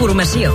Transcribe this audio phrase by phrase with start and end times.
[0.00, 0.54] Informació.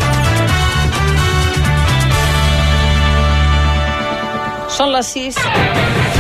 [4.73, 6.14] Són les 6.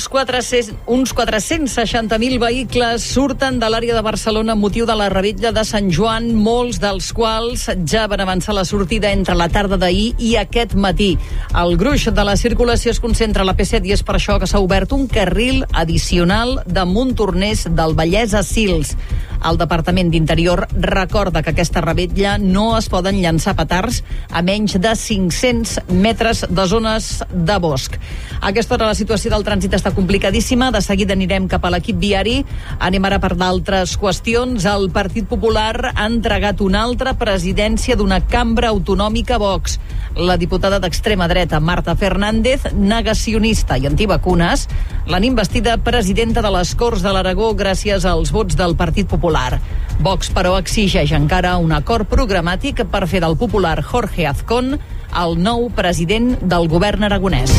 [0.00, 5.50] Uns 400 uns 460.000 vehicles surten de l'àrea de Barcelona amb motiu de la rebetlla
[5.52, 10.14] de Sant Joan, molts dels quals ja van avançar la sortida entre la tarda d'ahir
[10.16, 11.10] i aquest matí.
[11.52, 14.48] El gruix de la circulació es concentra a la P7 i és per això que
[14.48, 18.96] s'ha obert un carril addicional de Montornès del Vallès a Sils.
[19.40, 24.92] El Departament d'Interior recorda que aquesta rebetlla no es poden llançar petards a menys de
[24.96, 27.96] 500 metres de zones de bosc.
[28.40, 30.70] A aquesta hora la situació del trànsit està complicadíssima.
[30.70, 32.40] De seguida anirem cap a l'equip viari.
[32.78, 34.66] Anem ara per d'altres qüestions.
[34.68, 39.78] El Partit Popular ha entregat una altra presidència d'una cambra autonòmica Vox.
[40.16, 44.66] La diputada d'extrema dreta, Marta Fernández, negacionista i antivacunes,
[45.06, 49.60] l'han investida presidenta de les Corts de l'Aragó gràcies als vots del Partit Popular.
[50.00, 54.78] Vox, però, exigeix encara un acord programàtic per fer del popular Jorge Azcón
[55.16, 57.54] el nou president del govern aragonès.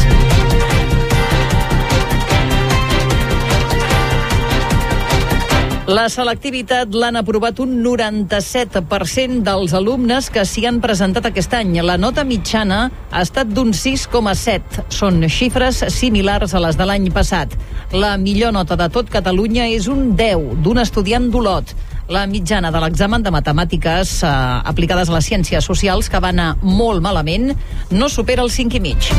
[5.91, 11.73] La selectivitat l'han aprovat un 97% dels alumnes que s'hi han presentat aquest any.
[11.83, 14.85] La nota mitjana ha estat d'un 6,7.
[14.87, 17.57] Són xifres similars a les de l'any passat.
[17.91, 21.75] La millor nota de tot Catalunya és un 10 d'un estudiant d'Olot.
[22.07, 24.31] La mitjana de l'examen de matemàtiques eh,
[24.71, 27.51] aplicades a les ciències socials, que va anar molt malament,
[27.91, 29.11] no supera el 5 i mig.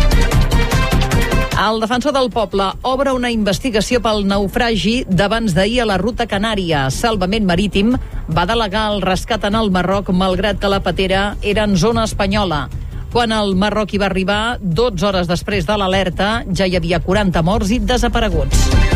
[1.53, 6.87] El defensor del poble obre una investigació pel naufragi d'abans d'ahir a la ruta canària.
[6.91, 7.93] Salvament Marítim
[8.33, 12.65] va delegar el rescat en el Marroc malgrat que la patera era en zona espanyola.
[13.13, 17.45] Quan el Marroc hi va arribar, 12 hores després de l'alerta, ja hi havia 40
[17.45, 18.92] morts i desapareguts.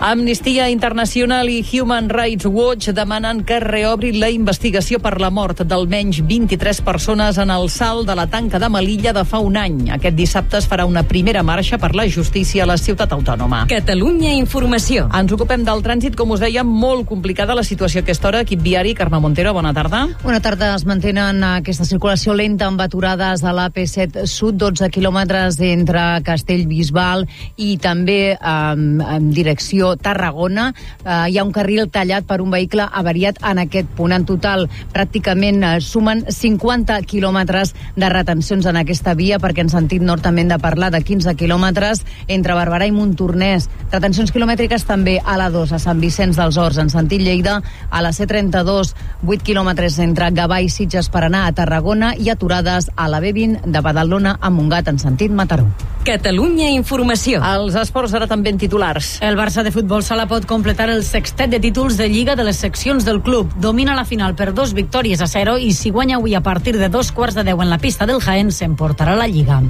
[0.00, 6.22] Amnistia Internacional i Human Rights Watch demanen que reobri la investigació per la mort d'almenys
[6.24, 9.90] 23 persones en el salt de la tanca de Melilla de fa un any.
[9.92, 13.66] Aquest dissabte es farà una primera marxa per la justícia a la ciutat autònoma.
[13.68, 15.04] Catalunya Informació.
[15.12, 18.40] Ens ocupem del trànsit, com us deia, molt complicada la situació a aquesta hora.
[18.48, 20.06] Equip viari, Carme Montero, bona tarda.
[20.24, 20.72] Bona tarda.
[20.80, 27.28] Es mantenen aquesta circulació lenta amb aturades a l'AP7 Sud, 12 quilòmetres entre Castellbisbal
[27.60, 30.70] i també um, en direcció Tarragona.
[31.04, 34.12] Uh, hi ha un carril tallat per un vehicle avariat en aquest punt.
[34.14, 40.02] En total, pràcticament uh, sumen 50 quilòmetres de retencions en aquesta via, perquè en sentit
[40.02, 43.68] nord també hem de parlar de 15 quilòmetres entre Barberà i Montornès.
[43.90, 48.02] Retencions quilomètriques també a la 2, a Sant Vicenç dels Horts, en sentit Lleida, a
[48.02, 48.94] la C32,
[49.26, 53.66] 8 quilòmetres entre Gavà i Sitges per anar a Tarragona i aturades a la B20
[53.66, 55.68] de Badalona a Montgat, en sentit Mataró.
[56.00, 57.42] Catalunya Informació.
[57.44, 59.18] Els esports ara també en titulars.
[59.20, 62.56] El Barça de futbol sala pot completar el sextet de títols de Lliga de les
[62.56, 63.50] seccions del club.
[63.60, 66.88] Domina la final per dos victòries a zero i si guanya avui a partir de
[66.88, 69.62] dos quarts de deu en la pista del Jaén s'emportarà la Lliga.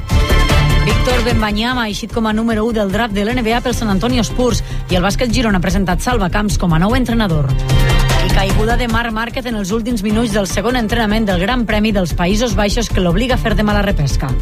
[0.85, 4.25] Víctor Benbanyama ha eixit com a número 1 del draft de l'NBA pel San Antonio
[4.25, 7.51] Spurs i el bàsquet Girona ha presentat Salva Camps com a nou entrenador.
[8.25, 11.93] I caiguda de Marc Márquez en els últims minuts del segon entrenament del Gran Premi
[11.93, 14.35] dels Països Baixos que l'obliga a fer de mala repesca.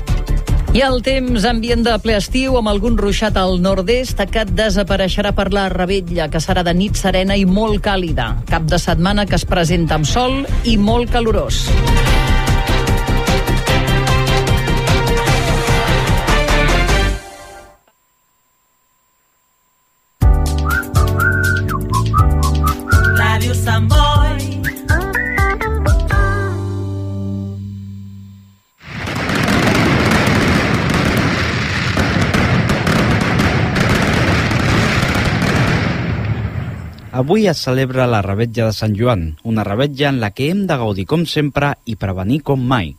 [0.76, 5.48] I el temps, ambient de ple estiu, amb algun ruixat al nord-est, que desapareixerà per
[5.56, 8.34] la rebetlla, que serà de nit serena i molt càlida.
[8.50, 11.64] Cap de setmana que es presenta amb sol i molt calorós.
[37.28, 40.78] Avui es celebra la rebetja de Sant Joan, una rebetja en la que hem de
[40.80, 42.94] gaudir com sempre i prevenir com mai.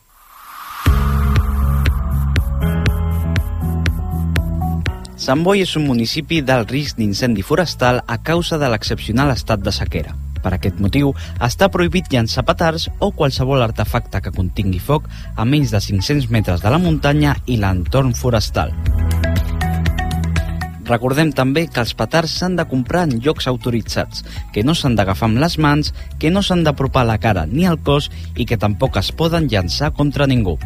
[5.18, 9.74] Sant Boi és un municipi d'alt risc d'incendi forestal a causa de l'excepcional estat de
[9.74, 10.14] sequera.
[10.46, 15.74] Per aquest motiu, està prohibit llançar petards o qualsevol artefacte que contingui foc a menys
[15.74, 18.78] de 500 metres de la muntanya i l'entorn forestal.
[20.90, 25.28] Recordem també que els petards s'han de comprar en llocs autoritzats, que no s'han d'agafar
[25.30, 28.98] amb les mans, que no s'han d'apropar la cara ni al cos i que tampoc
[28.98, 30.58] es poden llançar contra ningú.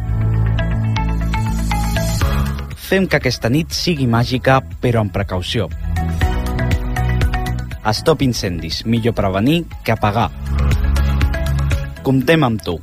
[2.84, 5.68] Fem que aquesta nit sigui màgica, però amb precaució.
[7.92, 10.30] Stop incendis, millor prevenir que apagar.
[12.04, 12.78] Comptem amb tu.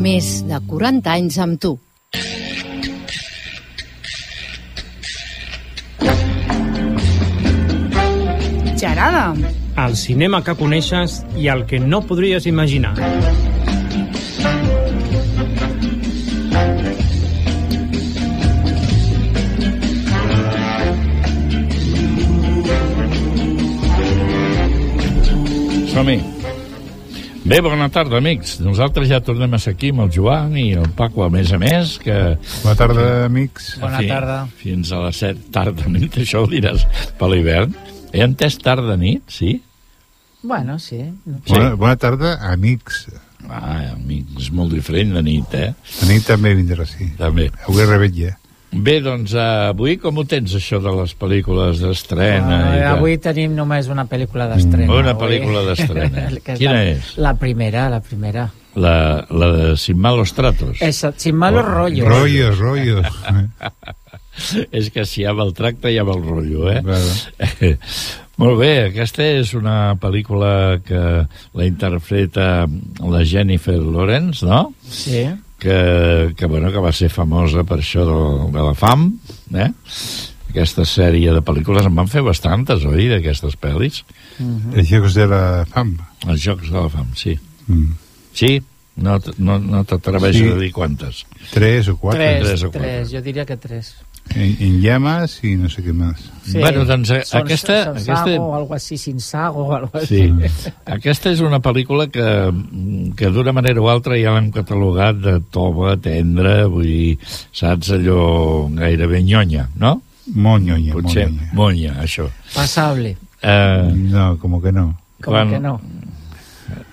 [0.00, 1.74] Més de 40 anys amb tu.
[8.80, 9.34] Gerada.
[9.84, 12.96] El cinema que coneixes i el que no podries imaginar.
[25.92, 26.39] Som-hi.
[27.50, 28.60] Bé, bona tarda, amics.
[28.62, 31.58] Nosaltres ja tornem a ser aquí amb el Joan i el Paco, a més a
[31.58, 32.14] més, que...
[32.62, 33.72] Bona tarda, amics.
[33.82, 34.36] Bona tarda.
[34.60, 36.84] Fins a les 7, tarda nit, això ho diràs
[37.18, 37.74] per l'hivern.
[38.14, 39.56] He entès tarda nit, sí?
[40.44, 41.00] bueno, sí.
[41.48, 43.08] Bona, bona tarda, amics.
[43.48, 45.72] Ah, amics, molt diferent de nit, eh?
[45.74, 47.10] A nit també vindrà, sí.
[47.18, 47.50] També.
[47.66, 48.36] Avui rebetlla.
[48.72, 52.58] Bé, doncs, eh, avui com ho tens, això de les pel·lícules d'estrena?
[52.76, 54.92] i de- avui tenim només una pel·lícula d'estrena.
[54.94, 55.26] Una avui.
[55.26, 56.28] pel·lícula d'estrena.
[56.60, 57.16] Quina la, és?
[57.18, 58.48] La primera, la primera.
[58.78, 60.78] La, la de Sin malos tratos.
[60.80, 62.06] Esa, sin malos Oh, rollos.
[62.06, 63.06] Rollos, rollos.
[64.72, 66.80] és que si hi ha el tracte, hi ha el rotllo, eh?
[66.86, 67.74] Claro.
[68.40, 71.00] Molt bé, aquesta és una pel·lícula que
[71.58, 72.64] la interpreta
[73.04, 74.72] la Jennifer Lawrence, no?
[74.88, 75.26] Sí.
[75.60, 78.18] Que, que, bueno, que va ser famosa per això de,
[78.54, 79.10] de la fam,
[79.52, 79.68] eh?
[80.50, 84.00] Aquesta sèrie de pel·lícules en van fer bastantes, oi, d'aquestes pel·lis?
[84.40, 85.92] Els jocs de la fam.
[86.26, 87.36] Els jocs de la fam, sí.
[87.68, 87.92] Mm.
[88.34, 88.56] Sí?
[89.00, 90.48] No, no, no t'atreveixes Sí.
[90.52, 91.22] a dir quantes.
[91.52, 92.18] Tres o quatre.
[92.40, 93.04] Tres, Tres o tres, quatre.
[93.12, 93.92] jo diria que tres.
[94.30, 96.20] En, en llamas i no sé què més.
[96.46, 96.58] Sí.
[96.60, 99.90] Bueno, doncs, eh, Son- aquesta- son aquesta- Sago, o algo así, sin sago, o algo
[100.06, 100.30] Sí.
[100.44, 100.70] así.
[100.86, 102.52] Aquesta és una pel·lícula que,
[103.16, 107.18] que d'una manera o altra ja l'hem catalogat de tova, tendra, vull dir,
[107.50, 109.96] saps, allò gairebé nyonya, no?
[110.34, 111.50] Molt nyonya, molt Potser nyonya.
[111.58, 112.28] monya, això.
[112.54, 113.16] Pasable.
[113.42, 114.94] Eh, No, com que no.
[115.24, 115.80] Com Quan- que no.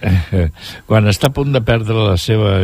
[0.87, 2.63] quan està a punt de perdre la seva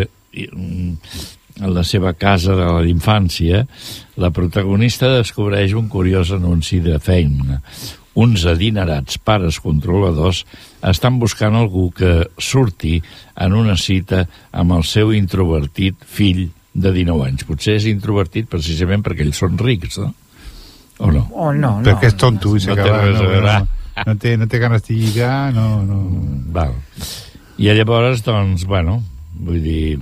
[1.60, 3.66] mm, la seva casa de l'infància,
[4.18, 7.62] la protagonista descobreix un curiós anunci de feina.
[8.16, 10.44] Uns adinerats pares controladors
[10.86, 13.00] estan buscant algú que surti
[13.42, 17.46] en una cita amb el seu introvertit fill de 19 anys.
[17.50, 20.14] Potser és introvertit precisament perquè ells són rics, no?
[21.00, 21.24] O no?
[21.34, 21.86] Oh, no, no.
[21.88, 23.02] Perquè és tonto i No s'acaba.
[23.02, 23.56] a No, veure.
[23.66, 25.82] no, no, té, no té ganes de lligar, no...
[25.82, 25.98] no.
[26.54, 26.76] Val.
[27.58, 29.02] I llavors, doncs, bueno,
[29.34, 29.98] vull dir,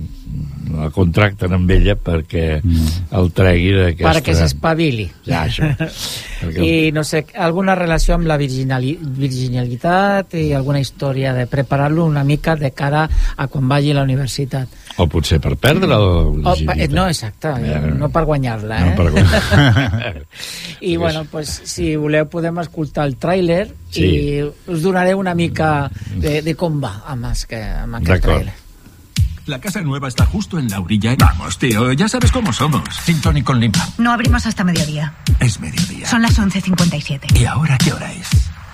[0.72, 4.04] la contracten amb ella perquè el tregui d'aquesta...
[4.06, 5.06] Para que s'espavili.
[5.26, 5.68] Ja, això.
[6.42, 12.04] Perquè I, no sé, alguna relació amb la virginali virginalitat i alguna història de preparar-lo
[12.04, 13.04] una mica de cara
[13.36, 14.68] a quan vagi a la universitat.
[14.98, 16.90] O potser per perdre la eh, virginitat.
[16.96, 18.80] no, exacte, Eh, no per guanyar-la.
[18.80, 18.96] no eh?
[18.96, 20.26] per guanyar.
[20.80, 24.06] I, bueno, pues, si voleu podem escoltar el tràiler Sí.
[24.08, 28.38] i us donaré una mica de, de com va amb, es que, amb aquest D'acord.
[28.40, 28.54] tràiler.
[29.46, 31.16] La casa nueva está justo en la orilla.
[31.18, 32.82] Vamos, tío, ya sabes cómo somos.
[33.04, 33.88] Sin Tony con limpa.
[33.98, 35.14] No abrimos hasta mediodía.
[35.40, 36.06] Es mediodía.
[36.06, 37.38] Son las 11.57.
[37.40, 38.28] ¿Y ahora qué hora es?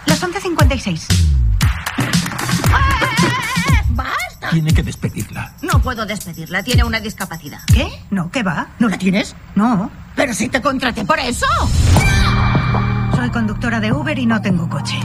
[0.04, 1.06] Las 11.56.
[3.90, 4.50] ¡Basta!
[4.50, 5.54] Tiene que despedirla.
[5.62, 6.62] No puedo despedirla.
[6.62, 7.60] Tiene una discapacidad.
[7.72, 7.88] ¿Qué?
[8.10, 8.68] No, ¿qué va?
[8.78, 9.34] ¿No la tienes?
[9.54, 9.90] No.
[10.16, 11.46] Pero si te contraté por eso.
[13.14, 15.00] Soy conductora de Uber y no tengo coche.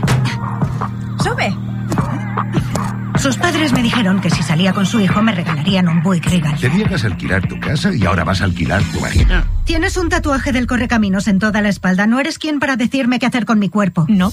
[1.23, 1.55] Sube.
[3.19, 6.59] Sus padres me dijeron que si salía con su hijo me regalarían un Buick Regal.
[6.59, 9.43] Te niegas a alquilar tu casa y ahora vas a alquilar tu marido.
[9.65, 12.07] Tienes un tatuaje del correcaminos en toda la espalda.
[12.07, 14.05] No eres quien para decirme qué hacer con mi cuerpo.
[14.09, 14.31] No.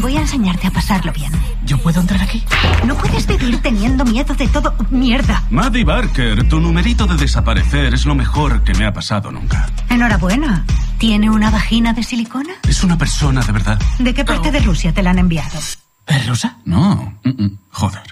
[0.00, 1.32] Voy a enseñarte a pasarlo bien.
[1.64, 2.42] ¿Yo puedo entrar aquí?
[2.86, 4.74] No puedes vivir teniendo miedo de todo.
[4.90, 5.42] Mierda.
[5.50, 9.68] Maddie Barker, tu numerito de desaparecer es lo mejor que me ha pasado nunca.
[9.88, 10.64] Enhorabuena.
[10.98, 12.54] ¿Tiene una vagina de silicona?
[12.68, 13.78] Es una persona de verdad.
[13.98, 15.58] ¿De qué parte de Rusia te la han enviado?
[16.06, 16.56] ¿Es rusa?
[16.64, 17.14] No.
[17.24, 17.58] Mm, mm.
[17.70, 18.02] Joder.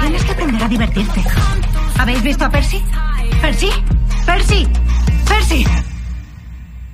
[0.00, 1.24] Tienes que aprender a divertirte.
[1.98, 2.82] ¿Habéis visto a Percy?
[3.40, 3.70] ¿Percy?
[4.24, 4.68] ¿Percy?
[5.28, 5.66] ¡Percy!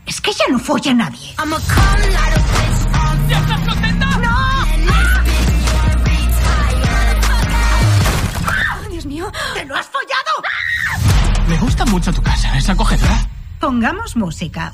[0.06, 1.34] Es que ya no folla a nadie.
[1.38, 1.56] ¡No!
[8.90, 9.30] ¡Dios mío!
[9.54, 10.42] ¡Te lo has follado!
[11.48, 12.56] Me gusta mucho tu casa.
[12.56, 13.26] ¿Es acogedora?
[13.60, 14.72] Pongamos música.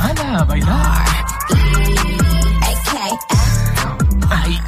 [0.00, 1.04] ¡Hala, a bailar!
[4.30, 4.60] Ay,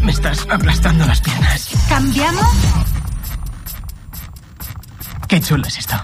[0.00, 1.68] me estás aplastando las piernas.
[1.88, 2.54] ¿Cambiamos?
[5.28, 5.96] Qué chulo es esto.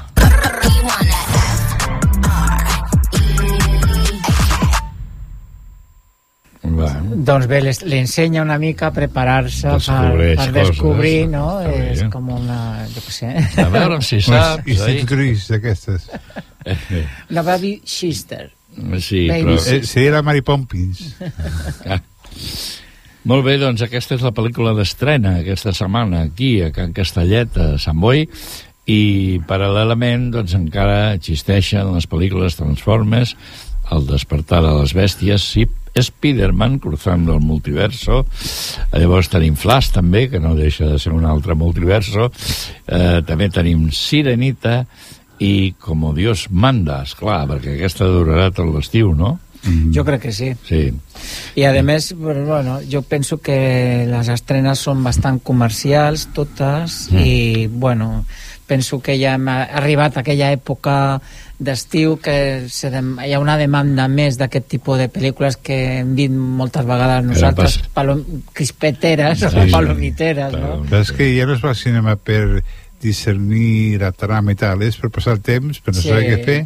[7.28, 7.58] Doncs bé,
[7.98, 11.58] ensenya una mica a preparar-se per, per coses, descobrir, no?
[11.60, 11.88] està bé.
[11.92, 12.58] És com una...
[12.88, 13.32] jo què sé.
[13.60, 14.76] A veure si saps, oi?
[14.76, 16.08] institutrius d'aquestes.
[17.36, 18.46] La baby sister.
[19.02, 19.56] Sí, però...
[19.58, 21.00] Eh, seria la Mary Pompins.
[21.88, 21.98] Ah.
[23.28, 27.80] Molt bé, doncs aquesta és la pel·lícula d'estrena aquesta setmana aquí a Can Castellet, a
[27.82, 28.28] Sant Boi,
[28.88, 33.36] i paral·lelament doncs encara existeixen les pel·lícules Transformers,
[33.88, 35.62] El despertar de les bèsties, sí,
[35.96, 38.26] Spider-Man, cruzando el multiverso,
[38.92, 42.28] llavors tenim Flash també, que no deixa de ser un altre multiverso,
[42.84, 44.82] eh, també tenim Sirenita
[45.40, 49.38] i Como Dios manda, esclar, perquè aquesta durarà tot l'estiu, no?
[49.94, 50.52] Jo crec que sí.
[50.68, 50.92] Sí.
[51.58, 57.24] I a més, bueno, jo penso que les estrenes són bastant comercials totes Mm.
[57.24, 58.24] i bueno,
[58.68, 60.94] penso que ja hem arribat a aquella època
[61.58, 66.12] d'estiu que se dem hi ha una demanda més d'aquest tipus de pel·lícules que hem
[66.14, 68.20] dit moltes vegades nosaltres, pas- palom
[68.54, 69.70] crispeteres o Sí.
[69.72, 70.84] palomitères, no?
[70.84, 72.62] Però és que ja no es va al cinema per
[73.00, 76.08] discernir la trama i tal, és per passar el temps, per no Sí.
[76.08, 76.60] saber què fer,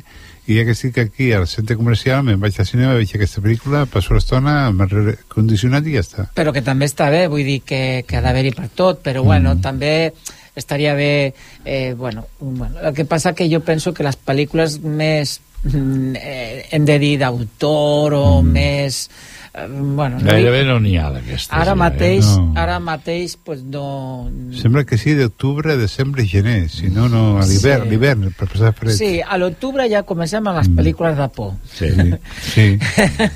[0.49, 3.87] i ja que estic aquí al centre comercial, me'n vaig al cinema, veig aquesta pel·lícula,
[3.87, 6.29] passo l'estona, m'he recondicionat i ja està.
[6.35, 9.57] però que també està bé, vull dir que, que ha d'haver-hi per tot, però bueno,
[9.61, 10.13] també
[10.57, 15.39] estaria bé, eh, bueno, bueno, el que passa que jo penso que les pel·lícules més
[15.65, 21.11] mm, eh, hem de dir d'autor o més eh, bueno, no Gairebé no n'hi ha
[21.13, 21.53] d'aquestes.
[21.53, 22.37] ara ja, mateix, Eh?
[22.41, 22.55] No.
[22.57, 27.45] ara mateix pues no, Sembla que sí d'octubre, desembre i gener, si no, no, a
[27.47, 27.91] l'hivern, Sí.
[27.91, 28.95] l'hivern, per passar fred.
[28.97, 31.53] Sí, a l'octubre ja comencem amb les pel·lícules de por.
[31.73, 31.89] Sí.
[32.55, 32.79] sí.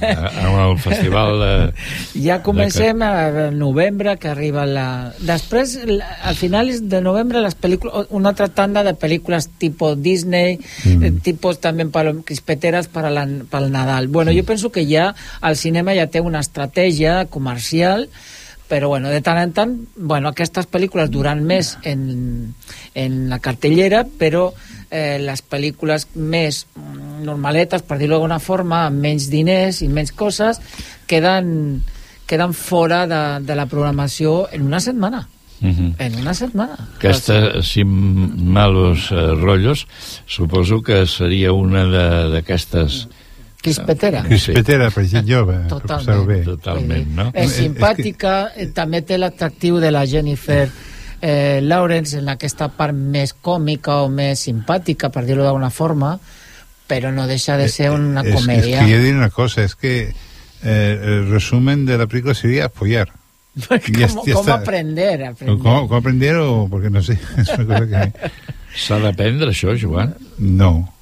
[0.02, 2.22] Amb el festival de...
[2.24, 5.12] Ja comencem a novembre, que arriba la...
[5.20, 5.78] Després,
[6.22, 11.02] al final de novembre, les pel·lícules, una altra tanda de pel·lícules tipus Disney, Mm.
[11.04, 14.08] eh, tipus també palom- crispeteres per a la, pel Nadal.
[14.08, 18.08] Bueno, jo penso que ja el cinema ja té una estratègia comercial
[18.66, 22.54] però bueno, de tant en tant bueno, aquestes pel·lícules duran més en,
[22.98, 24.48] en la cartellera però
[24.90, 26.64] eh, les pel·lícules més
[27.22, 30.58] normaletes, per dir-ho d'alguna forma amb menys diners i menys coses
[31.06, 31.82] queden,
[32.26, 35.94] queden fora de, de la programació en una setmana Uh -huh.
[35.98, 37.88] en una setmana Aquesta, sin
[38.52, 39.86] malos eh, rotllos,
[40.26, 43.08] suposo que seria una de- d'aquestes...
[43.62, 44.22] Crispetera.
[44.22, 46.26] Crispetera per gent jove, per Totalment.
[46.28, 46.40] bé.
[46.44, 47.30] Totalment, no?
[47.34, 50.68] és simpàtica, eh, també té l'atractiu de la Jennifer
[51.20, 56.18] eh, Lawrence en aquesta part més còmica o més simpàtica, per dir-ho d'alguna forma,
[56.86, 58.78] però no deixa de ser una Es- comèdia.
[58.80, 60.12] Es que yo diré una cosa, es que
[60.62, 63.10] eh, el resumen de la película sería apoyar.
[63.56, 65.24] Ya- ¿Cómo, ya cómo aprender?
[65.24, 65.58] aprender.
[65.62, 67.18] ¿Cómo, cómo aprender o porque no sé?
[67.38, 68.30] Es una cosa que...
[68.76, 70.14] S'ha d'aprendre això, Joan?
[70.38, 70.92] No.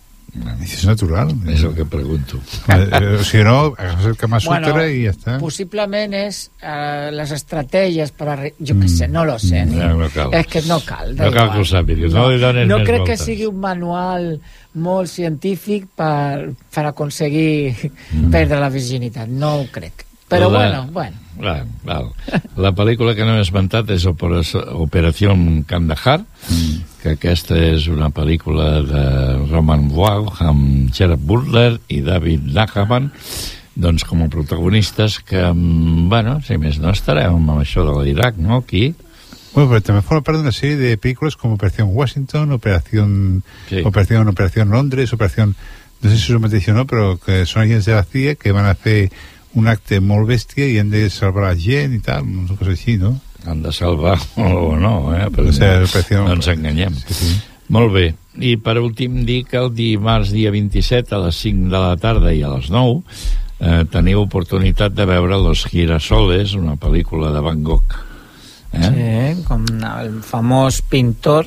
[0.65, 1.31] És natural.
[1.47, 2.41] És el que pregunto.
[2.69, 5.37] Eh, o sigui, no, agafes el Kama Sutra Bueno, i ja està.
[5.39, 9.63] Possiblement és eh, les estratègies per arri- jo què sé, no lo sé.
[9.65, 10.35] Mm, no, no cal.
[10.35, 11.15] És que no cal.
[11.17, 13.23] No cal que ho sàpigues, no no més crec que voltes.
[13.29, 14.41] sigui un manual
[14.75, 18.31] molt científic per, per aconseguir Mm.
[18.31, 19.29] perdre la virginitat.
[19.29, 20.05] No ho crec.
[20.29, 21.17] Però La- bueno, bueno.
[21.37, 22.11] Val, val.
[22.57, 25.35] La pel·lícula que no hem esmentat és Operació,
[25.67, 26.83] Kandahar, Mm.
[27.03, 29.05] que aquesta és una pel·lícula de
[29.51, 33.11] Roman Wow amb Gerard Butler i David Lachaman,
[33.75, 38.37] doncs com a protagonistes que, mm, bueno, si més no estarem amb això de l'Iraq,
[38.37, 38.95] no?, aquí.
[39.55, 43.81] Bueno, pero también forma parte de una serie de películas como Operación Washington, Operación Sí.
[43.85, 45.57] Operación Operación Londres, Operación...
[46.03, 48.53] No sé si eso me dicho no, pero que son agents de la CIA que
[48.53, 49.11] van a hacer
[49.55, 52.97] un acte molt bèstia i han de salvar la gent i tal, una cosa així,
[52.99, 53.15] no?
[53.47, 55.29] Han de salvar o no, eh?
[55.31, 56.95] Però O sea, no, operació- no ens enganyem.
[57.07, 57.35] Sí, sí.
[57.75, 58.07] Molt bé.
[58.41, 62.33] I per últim dir que el dimarts dia 27 a les 5 de la tarda
[62.35, 62.99] i a les 9
[63.61, 67.95] eh, teniu oportunitat de veure Los Girasoles, una pel·lícula de Van Gogh.
[68.75, 68.91] Eh?
[68.91, 71.47] Sí, com el famós pintor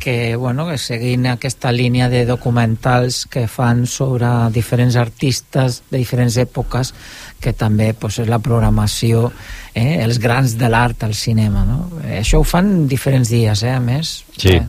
[0.00, 6.36] que, bueno, que seguint aquesta línia de documentals que fan sobre diferents artistes de diferents
[6.36, 6.92] èpoques
[7.40, 9.30] que també pues, és la programació
[9.74, 11.90] eh, els grans de l'art al cinema no?
[12.18, 14.62] Això ho fan diferents dies eh, a més Sí, eh,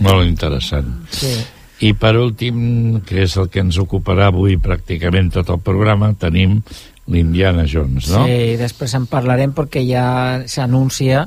[0.00, 0.92] molt interessant.
[1.12, 1.34] sí.
[1.80, 6.58] I per últim, que és el que ens ocuparà avui pràcticament tot el programa, tenim
[7.10, 8.24] l'Indiana Jones, no?
[8.26, 11.26] Sí, després en parlarem perquè ja s'anuncia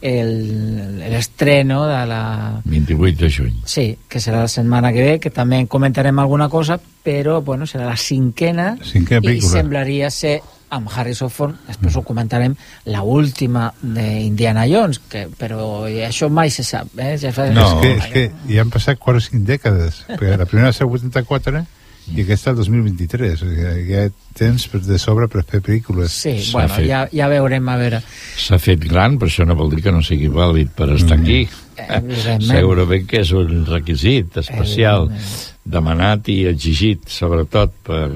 [0.00, 3.60] el- l'estreno de la 28 de juny.
[3.64, 7.66] Sí, que serà la setmana que ve, que també en comentarem alguna cosa, però bueno,
[7.66, 12.52] serà la cinquena, Cinquena i semblaria ser amb Harrison Ford, després ho comentarem,
[12.86, 16.92] la última d'Indiana Jones, que, però això mai se sap.
[16.96, 17.16] Eh?
[17.18, 17.48] Ja fa...
[17.50, 20.72] és, que, és que ja han passat 4 o 5 dècades, perquè la primera va
[20.76, 21.64] ser el 84
[22.10, 26.08] i aquesta el 2023, o sigui, hi ha temps per- de sobre per fer pel·lícules.
[26.10, 26.88] Sí, bueno, fet.
[26.88, 28.00] ja, ja veurem, a veure.
[28.40, 31.44] S'ha fet gran, però això no vol dir que no sigui vàlid per estar aquí.
[31.76, 32.50] Evidentment.
[32.50, 35.10] Segurament que és un requisit especial.
[35.70, 38.08] demanat i exigit, sobretot per,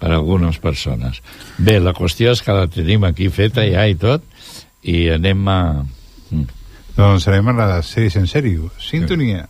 [0.00, 1.20] per algunes persones.
[1.58, 4.24] Bé, la qüestió és que la tenim aquí feta ja i tot,
[4.82, 5.60] i anem a...
[6.30, 6.48] Mm.
[6.96, 8.72] Doncs anem a les sèries en sèrio.
[8.82, 9.46] Sintonia.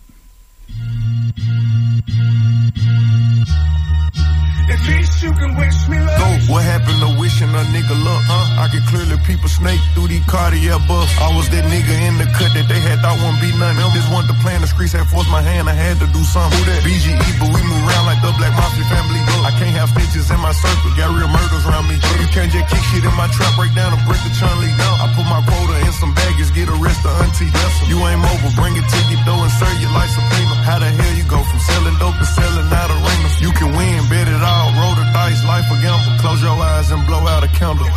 [6.17, 8.23] Go, what happened to wishing a nigga luck?
[8.25, 8.63] Huh?
[8.63, 11.13] I can clearly peep a snake through these Cartier buffs.
[11.21, 13.85] I was that nigga in the cut that they had thought wouldn't be nothing.
[13.93, 16.21] Just wanted to play in the streets, had forced my hand, I had to do
[16.25, 16.57] something.
[16.57, 16.81] Who that?
[16.81, 19.21] BGE, but we move around like the Black Mafia family.
[19.29, 19.35] Go.
[19.45, 21.95] I can't have stitches in my circle, got real murders around me.
[22.19, 24.95] You can't just kick shit in my trap, break down and break the chun down.
[24.99, 27.51] I put my quota in some baggage, get arrested, auntie.
[27.89, 30.55] You ain't mobile, bring it to your door and serve you like subpoena.
[30.65, 33.35] How the hell you go from selling dope to selling out arenas?
[33.41, 36.13] You can win, bet it all, roll the dice, life a gamble.
[36.19, 37.89] Close your eyes and blow out a candle.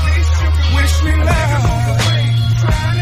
[0.76, 3.01] Wish me love.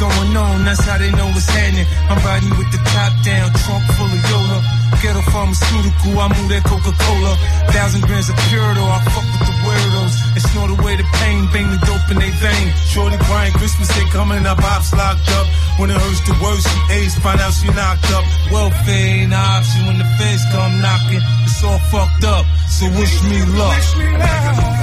[0.00, 1.84] Going on, that's how they know what's happening.
[2.08, 4.58] I'm riding with the top down, trunk full of Yola.
[5.04, 7.32] Ghetto pharmaceutical, I move that Coca-Cola.
[7.68, 10.14] Thousand grams of Purito, I fuck with the weirdos.
[10.36, 12.66] And snort away the pain, bang the dope in they vein.
[12.88, 15.46] Shorty crying, Christmas day coming up, pops locked up.
[15.76, 18.24] When it hurts the worst, she AIDS, find out she knocked up.
[18.48, 21.24] Welfare ain't an option when the feds come knocking.
[21.44, 23.76] It's all fucked up, so wish me luck.
[23.76, 24.79] Wish me luck.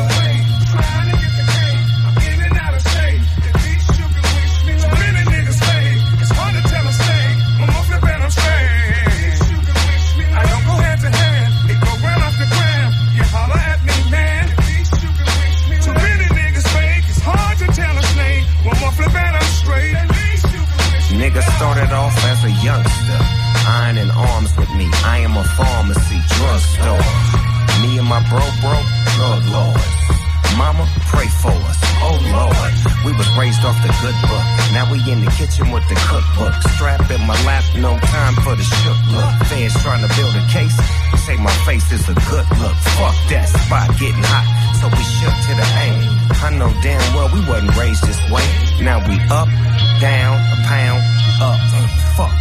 [21.58, 23.18] Started off as a youngster,
[23.66, 24.86] iron in arms with me.
[25.02, 27.02] I am a pharmacy drugstore.
[27.82, 28.78] Me and my bro, bro,
[29.18, 29.98] drug lords.
[30.54, 31.80] Mama, pray for us.
[32.06, 34.46] Oh Lord, we was raised off the good book.
[34.70, 36.54] Now we in the kitchen with the cookbook.
[36.78, 39.34] Strap in my lap, no time for the shook look.
[39.50, 40.78] Fans trying to build a case.
[41.28, 42.78] Say my face is a good look.
[42.96, 44.48] Fuck that spot getting hot.
[44.80, 46.00] So we shook to the aim.
[46.40, 48.48] I know damn well we wasn't raised this way.
[48.80, 49.50] Now we up,
[50.00, 51.04] down, a pound,
[51.44, 51.60] up.
[51.76, 52.32] and Fuck,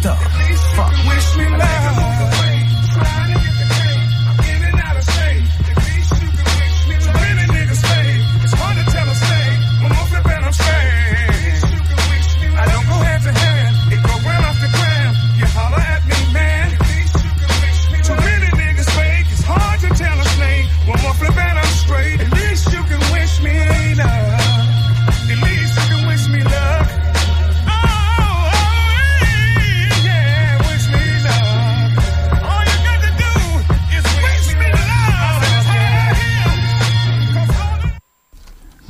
[0.00, 0.22] stuff.
[0.72, 0.92] Fuck.
[1.12, 2.41] Wish me love.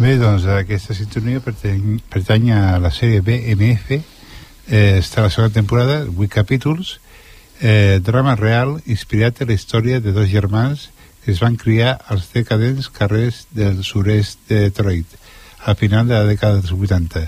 [0.02, 5.52] Bé, doncs aquesta sintonia pertany, pertany a la sèrie BMF, eh, està a la segona
[5.54, 6.96] temporada, 8 capítols,
[7.60, 10.88] eh, drama real inspirat en la història de dos germans
[11.22, 15.06] que es van criar als decadents carrers del sud-est de Detroit
[15.62, 17.22] a final de la dècada dels 80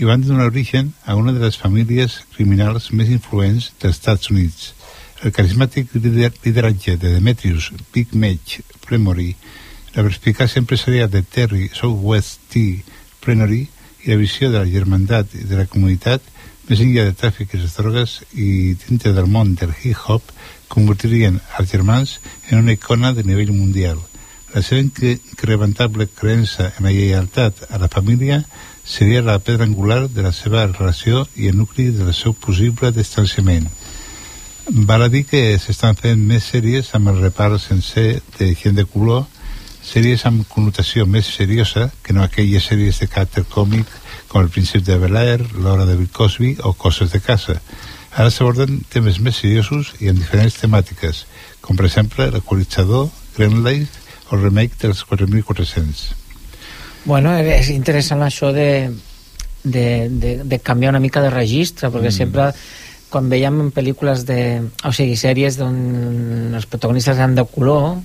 [0.00, 4.72] i van donar origen a una de les famílies criminals més influents dels Estats Units.
[5.20, 9.34] El carismàtic lider lideratge de Demetrius Big Mage Premory
[9.94, 12.82] la perspicàcia empresarial de Terry Southwest T.
[13.22, 13.62] Plenary
[14.02, 16.24] i la visió de la germandat i de la comunitat
[16.66, 20.32] més enllà de tràfic de drogues i dintre del món del hip-hop
[20.72, 22.16] convertirien els germans
[22.48, 24.00] en una icona de nivell mundial.
[24.54, 28.40] La seva incre incrementable creença en la lleialtat a la família
[28.84, 33.68] seria la pedra angular de la seva relació i el nucli del seu possible distanciament.
[34.88, 38.86] Val a dir que s'estan fent més sèries amb el repart sencer de gent de
[38.88, 39.26] color
[39.84, 43.90] sèries amb connotació més seriosa que no aquelles sèries de caràcter còmic
[44.28, 47.60] com El príncep de Bel-Air, L'hora de Bill Cosby o Coses de casa.
[48.14, 51.24] Ara s'aborden temes més seriosos i en diferents temàtiques,
[51.60, 56.04] com per exemple l'equalitzador, Life o el remake dels 4400.
[57.04, 58.90] Bueno, és interessant això de,
[59.64, 62.16] de, de, de canviar una mica de registre, perquè mm.
[62.16, 62.52] sempre
[63.14, 64.38] quan veiem en pel·lícules de...
[64.82, 68.00] o sigui, sèries on els protagonistes eren de color,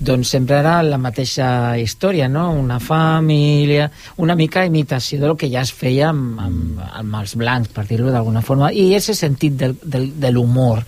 [0.00, 1.48] doncs sempre era la mateixa
[1.80, 2.48] història, no?
[2.56, 3.90] Una família,
[4.24, 8.08] una mica imitació del que ja es feia amb, amb, amb els blancs, per dir-ho
[8.14, 10.84] d'alguna forma, i ese sentit del, del, de l'humor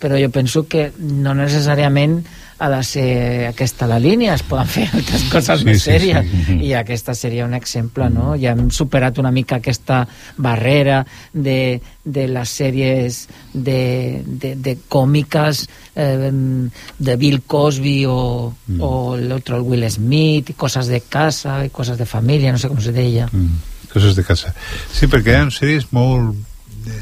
[0.00, 2.22] però jo penso que no necessàriament
[2.60, 6.26] ha de ser aquesta la línia, es poden fer altres coses Sí, més sí, sèries
[6.46, 6.58] sí.
[6.68, 8.34] i aquesta seria un exemple, no?
[8.36, 10.02] Ja hem superat una mica aquesta
[10.36, 10.98] barrera
[11.32, 13.22] de, de les sèries
[13.54, 15.64] de, de, de còmiques
[15.96, 16.30] eh,
[16.98, 18.20] de Bill Cosby o,
[18.70, 18.80] Mm.
[18.86, 22.68] o l'altre, el Will Smith, i coses de casa, i coses de família, no sé
[22.70, 23.24] com se deia.
[23.32, 23.56] Mm,
[23.92, 24.52] coses de casa.
[24.94, 26.36] Sí, perquè eren sèries molt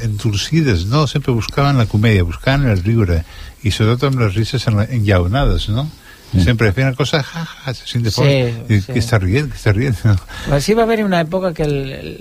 [0.03, 1.05] endolcides, no?
[1.07, 3.23] Sempre buscaven la comèdia, buscaven el riure,
[3.63, 5.89] i sobretot amb les risses en enllaunades, no?
[6.29, 6.43] Mm.
[6.45, 8.93] Sempre feien una cosa, ja, ja, se fora, Sí, i sí.
[8.93, 9.97] que està rient, que està rient.
[10.05, 10.15] No?
[10.47, 12.11] Pues sí va haver una època que el, el,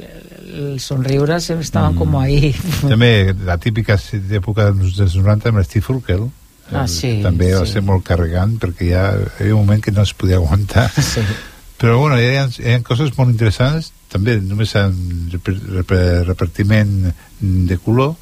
[0.54, 1.98] el somriure sempre estaven mm.
[1.98, 2.54] com ahí.
[2.94, 3.98] També la típica
[4.40, 6.28] època dels dels 90 amb l'Steve Urkel,
[6.68, 7.78] Ah, sí, també va sí.
[7.78, 10.90] ser molt carregant perquè ja hi havia un moment que no es podia aguantar.
[10.92, 11.22] Sí.
[11.80, 14.94] Però bueno, hi ha, hi ha coses molt interessants, també només en
[16.26, 18.14] repartiment de color,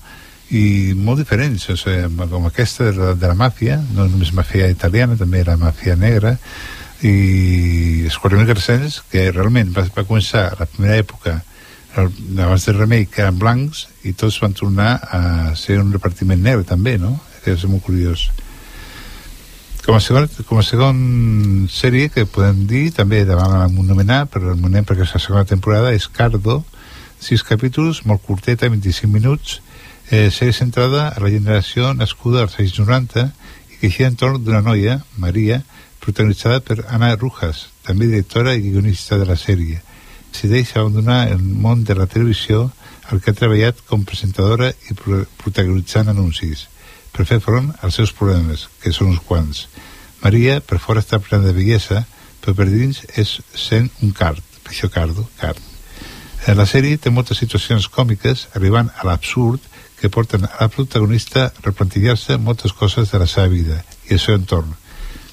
[0.54, 4.68] i molt diferents, o sigui, com aquesta de la, de la màfia, no només màfia
[4.70, 6.36] italiana, també la màfia negra,
[7.02, 11.40] i 4.000 Crescents, que realment va, va començar la primera època
[11.96, 15.20] abans del remei que eren blancs i tots van tornar a
[15.56, 17.14] ser un repartiment negre també, no?
[17.44, 18.28] Que és molt curiós
[19.86, 20.96] com a, segon, com a segon
[21.70, 25.92] sèrie que podem dir, també davant anomenar per el moment perquè és la segona temporada
[25.94, 26.64] és Cardo,
[27.22, 29.60] sis capítols molt curteta, 25 minuts
[30.10, 33.28] eh, sèrie centrada a la generació nascuda als anys 90
[33.70, 35.62] i que gira entorn d'una noia, Maria
[36.02, 39.78] protagonitzada per Ana Rujas també directora i guionista de la sèrie.
[40.34, 42.72] Decideix abandonar el món de la televisió
[43.06, 46.66] al que ha treballat com presentadora i pro protagonitzant anuncis
[47.16, 49.66] per fer front als seus problemes, que són uns quants.
[50.20, 52.04] Maria, per fora està plena de bellesa,
[52.42, 55.62] però per dins és sent un card, això cardo, card.
[56.46, 59.64] Eh, La sèrie té moltes situacions còmiques, arribant a l'absurd,
[59.96, 64.20] que porten a la protagonista a replantejar-se moltes coses de la seva vida i el
[64.20, 64.74] seu entorn.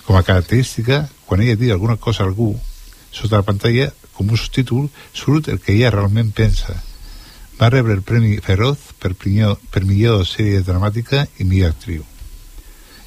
[0.07, 2.53] Com a característica, quan ella diu alguna cosa a algú,
[3.11, 6.79] sota la pantalla, com un subtítol, surt el que ella realment pensa.
[7.59, 12.03] Va rebre el Premi Feroz per, millor, per millor sèrie dramàtica i millor actriu.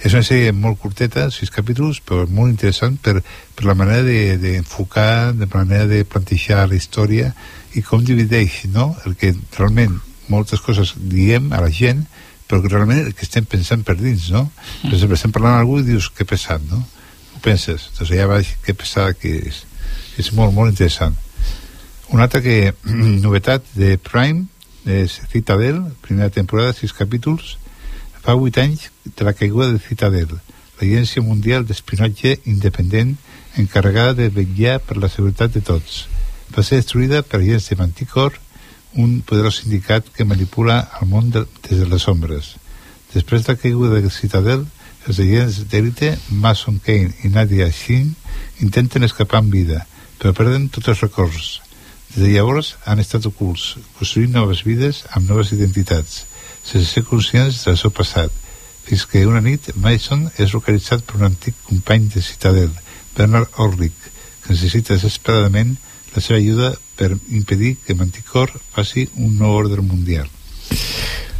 [0.04, 3.22] És una sèrie molt curteta, sis capítols, però molt interessant per,
[3.56, 4.04] per la manera
[4.38, 7.32] d'enfocar, de, de manera de plantejar la història
[7.74, 8.92] i com divideix no?
[9.06, 9.96] el que realment
[10.28, 12.04] moltes coses diem a la gent,
[12.46, 14.46] però que realment el que estem pensant per dins, no?
[14.84, 16.82] Per exemple, estem parlant amb algú i dius, que pesat, no?
[17.34, 19.64] Ho penses, doncs allà baix, que pesat que és.
[20.20, 21.16] És molt, molt interessant.
[22.08, 22.74] Una altra que,
[23.24, 24.46] novetat de Prime
[24.86, 27.56] és Citadel, primera temporada, sis capítols,
[28.22, 30.30] fa vuit anys de la caiguda de Citadel,
[30.78, 33.16] l'agència mundial d'espionatge independent
[33.58, 36.04] encarregada de vetllar per la seguretat de tots.
[36.54, 38.38] Va ser destruïda per agents de Manticore,
[38.94, 42.54] un poderós sindicat que manipula el món de, des de les ombres.
[43.12, 44.64] Després de la caiguda de Citadel,
[45.06, 48.14] els agents d'élite, Mason Kane i Nadia Shin,
[48.62, 49.84] intenten escapar amb vida,
[50.18, 51.56] però perden tots els records.
[52.16, 56.22] Des de llavors han estat ocults, construint noves vides amb noves identitats,
[56.64, 58.32] sense ser conscients del seu passat,
[58.86, 62.72] fins que una nit Mason és localitzat per un antic company de Citadel,
[63.18, 64.08] Bernard Orlick,
[64.42, 65.74] que necessita desesperadament
[66.14, 70.30] la seva ajuda per impedir que Manticore faci un nou ordre mundial.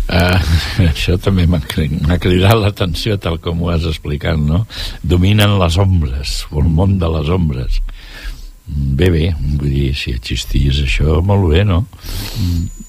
[0.07, 0.37] Uh,
[0.93, 4.67] això també m'ha cri- m'ha cridat l'atenció tal com ho has explicat, no?
[5.03, 7.81] Dominen les ombres, el món de les ombres.
[8.67, 9.27] Bé, bé,
[9.61, 11.85] vull dir, si existís això, molt bé, no?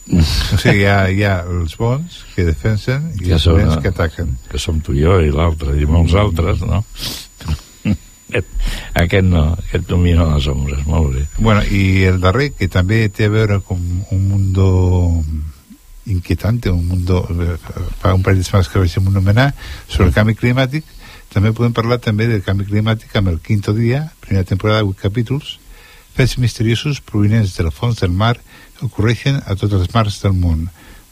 [0.08, 3.92] O sigui, hi ha, hi ha els bons que defensen i els són, dolents que
[3.94, 4.32] ataquen.
[4.50, 6.82] Que som tu i jo i l'altre, i molts altres, no?
[8.28, 8.50] Aquest,
[9.00, 11.28] aquest no, aquest domina les ombres, molt bé.
[11.38, 13.80] Bueno, i el darrer, que també té a veure com
[14.12, 14.66] un mundo
[16.08, 17.56] inquietante, un mundo eh,
[18.02, 19.52] fa un parell de setmanes que vaig anomenar
[19.86, 20.90] sobre el canvi climàtic,
[21.32, 25.58] també podem parlar també del canvi climàtic amb el quinto dia, primera temporada, 8 capítols,
[26.18, 28.40] fets misteriosos provinents del fons del mar
[28.82, 30.64] ocorreixen a totes les mars del món.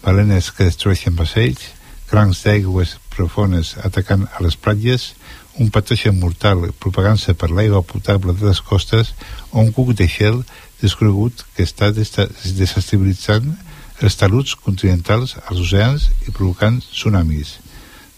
[0.01, 1.61] Balenes que destrueixen vaixells,
[2.09, 5.13] crancs d'aigües profones atacant a les platges,
[5.61, 9.13] un patogen mortal propagant-se per l'aigua potable de les costes
[9.51, 10.41] o un cuc de gel
[10.81, 13.53] desconegut que està desestabilitzant
[14.01, 17.59] els taluts continentals als oceans i provocant tsunamis.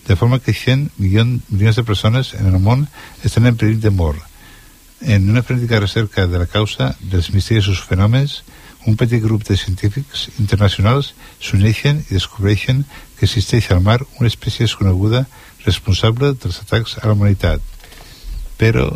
[0.07, 2.87] De forma creixent, milion, milions de persones en el món
[3.27, 4.23] estan en perill de mort.
[5.01, 8.41] En una frenètica recerca de la causa dels misteriosos fenòmens,
[8.87, 11.11] un petit grup de científics internacionals
[11.43, 12.85] s'uneixen i descobreixen
[13.17, 15.25] que existeix al mar una espècie desconeguda
[15.65, 17.61] responsable dels atacs a la humanitat.
[18.57, 18.87] Però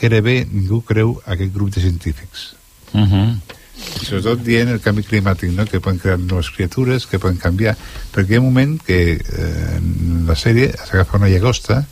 [0.00, 2.54] gairebé ningú creu aquest grup de científics.
[2.92, 3.40] Uh -huh.
[3.76, 5.66] sobretot dient el canvi climàtic, no?
[5.66, 7.76] que poden crear noves criatures, que poden canviar.
[8.12, 11.86] Perquè hi ha un moment que eh, en la sèrie s'agafa una llagosta,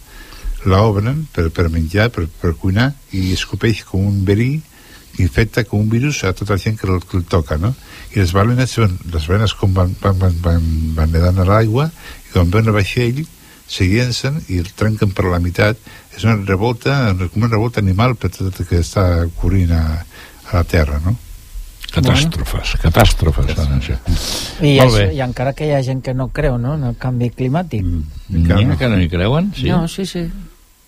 [0.71, 4.53] la obren per, per menjar, per, per cuinar, i escopeix com un verí
[5.15, 7.75] que infecta com un virus a tota la gent que el, que el toca, no?
[8.15, 11.89] I les balenes, són, les balenes com van, van, van, van, van nedant a l'aigua,
[12.27, 13.23] i quan veuen el vaixell,
[13.67, 15.79] se llencen i el trenquen per la meitat.
[16.17, 19.85] És una revolta, com una revolta animal per tot el que està ocorrent a,
[20.51, 21.17] a la Terra, no?
[21.95, 23.95] Catàstrofes, catàstrofes són això.
[24.59, 25.05] I, Molt bé.
[25.05, 27.87] això, I encara que hi ha gent que no creu no, en el canvi climàtic.
[27.87, 28.49] Mm.
[28.49, 29.53] N'hi ha que no hi creuen?
[29.55, 29.69] Sí.
[29.71, 30.25] No, sí, sí.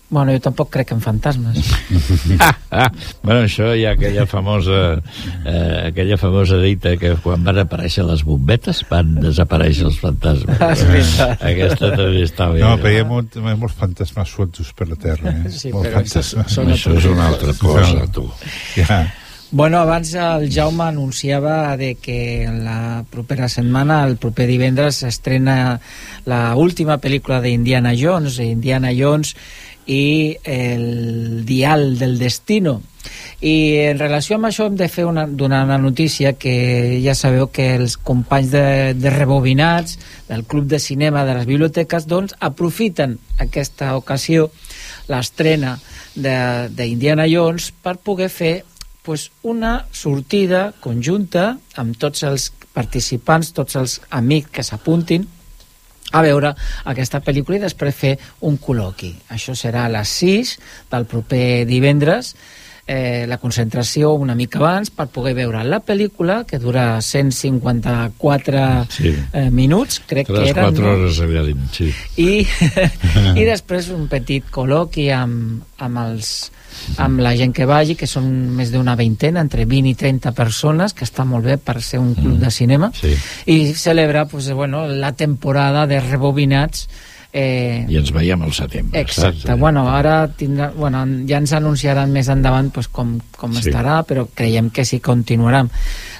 [0.09, 1.57] Bueno, jo tampoc crec en fantasmes.
[2.39, 2.53] ah,
[2.85, 2.87] ah.
[3.23, 4.79] Bueno, això hi ha aquella famosa
[5.43, 10.63] eh, aquella famosa dita que quan van aparèixer les bombetes van desaparèixer els fantasmes.
[10.71, 11.43] És veritat.
[11.51, 12.63] Aquesta també està bé.
[12.63, 15.35] No, però hi ha, molt, hi ha molts fantasmes sueltos per la Terra.
[15.43, 15.51] Eh?
[15.51, 16.55] Sí, Molts fantasmes.
[16.55, 18.29] són Això és una altra cosa, tu.
[18.79, 19.03] Ja.
[19.49, 25.79] Bueno, abans el Jaume anunciava de que la propera setmana, el proper divendres, s'estrena
[26.27, 29.35] la última pel·lícula d'Indiana Jones, Indiana Jones
[29.87, 32.81] i el Dial del Destino.
[33.39, 37.47] I en relació amb això hem de fer una, donar una notícia que ja sabeu
[37.53, 39.97] que els companys de, de rebobinats
[40.27, 44.49] del Club de Cinema de les Biblioteques doncs aprofiten aquesta ocasió
[45.07, 45.77] l'estrena
[46.17, 48.55] d'Indiana Jones per poder fer
[49.05, 55.29] pues, una sortida conjunta amb tots els participants, tots els amics que s'apuntin
[56.17, 56.53] a veure
[56.85, 58.13] aquesta pel·lícula i després fer
[58.47, 59.13] un col·loqui.
[59.33, 60.55] Això serà a les 6
[60.91, 62.33] del proper divendres,
[62.87, 69.15] eh, la concentració una mica abans per poder veure la pel·lícula, que dura 154 Sí.
[69.33, 70.63] eh, minuts, crec que 3 eren.
[70.71, 70.91] 4 no?
[70.93, 71.91] hores allà dins, sí.
[72.17, 72.47] I,
[73.41, 76.51] i després un petit col·loqui amb, amb els
[77.01, 80.93] amb la gent que vagi, que són més d'una veintena, entre 20 i 30 persones,
[80.93, 83.15] que està molt bé per ser un club de cinema, Sí.
[83.47, 86.87] i celebra pues, bueno, la temporada de rebobinats
[87.37, 89.59] eh, I ens veiem al setembre, Exacte, saps?
[89.61, 93.69] bueno, ara tindrà, bueno, ja ens anunciaran més endavant pues, com, com Sí.
[93.69, 95.69] estarà, però creiem que sí continuaran.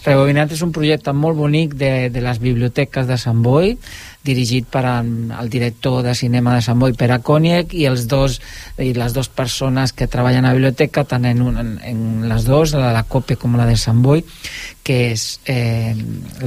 [0.06, 3.74] Rebobinat és un projecte molt bonic de, de les biblioteques de Sant Boi,
[4.28, 8.40] dirigit per el director de cinema de Sant Boi, Pere Koniec, i els dos
[8.78, 12.46] i les dues persones que treballen a la biblioteca, tant en, un, en, en les
[12.46, 14.24] dues, la de la COPE com la de Sant Boi,
[14.88, 15.92] que és eh,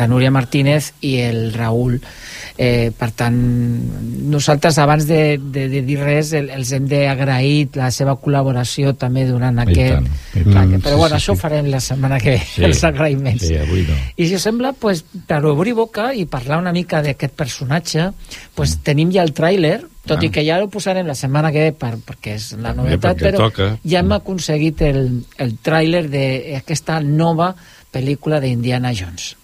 [0.01, 1.99] la Núria Martínez i el Raül.
[2.61, 3.37] Eh, per tant,
[4.31, 9.27] nosaltres abans de, de, de dir res el, els hem d'agrair la seva col·laboració també
[9.29, 9.95] durant I aquest...
[9.95, 10.09] tant,
[10.41, 10.75] i tant.
[10.75, 11.41] que- però Sí, bueno, sí, això ho sí.
[11.45, 12.65] farem la setmana que ve, Sí.
[12.69, 13.47] els agraïments.
[13.47, 13.97] Sí, avui no.
[14.17, 18.11] I si us sembla, pues, per obrir boca i parlar una mica d'aquest personatge,
[18.55, 20.21] pues, tenim ja el tràiler, tot Mm.
[20.23, 20.25] Ah.
[20.27, 23.31] i que ja el posarem la setmana que ve per, perquè és la novetat, perquè
[23.31, 23.67] però toca.
[23.85, 25.03] ja hem aconseguit el,
[25.39, 27.51] el tràiler d'aquesta nova
[27.91, 29.37] pel·lícula d'Indiana Jones.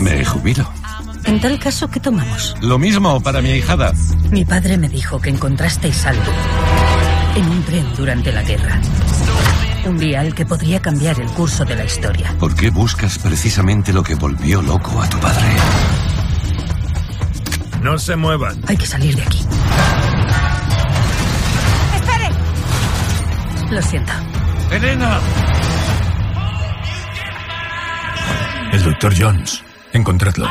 [0.00, 0.68] Me jubilo.
[1.24, 2.54] En tal caso, ¿qué tomamos?
[2.60, 3.92] Lo mismo para mi ahijada.
[4.30, 6.32] Mi padre me dijo que encontrasteis algo
[7.34, 8.80] en un tren durante la guerra.
[9.86, 12.34] Un vial que podría cambiar el curso de la historia.
[12.40, 15.46] ¿Por qué buscas precisamente lo que volvió loco a tu padre?
[17.82, 18.60] No se muevan.
[18.66, 19.46] Hay que salir de aquí.
[21.94, 22.30] ¡Espere!
[23.70, 24.12] Lo siento.
[24.72, 25.20] ¡Elena!
[28.72, 29.62] El doctor Jones.
[29.92, 30.48] Encontradlo.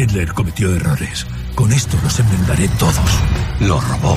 [0.00, 1.26] Hitler cometió errores.
[1.54, 2.96] Con esto los enmendaré todos.
[3.60, 4.16] Lo robó.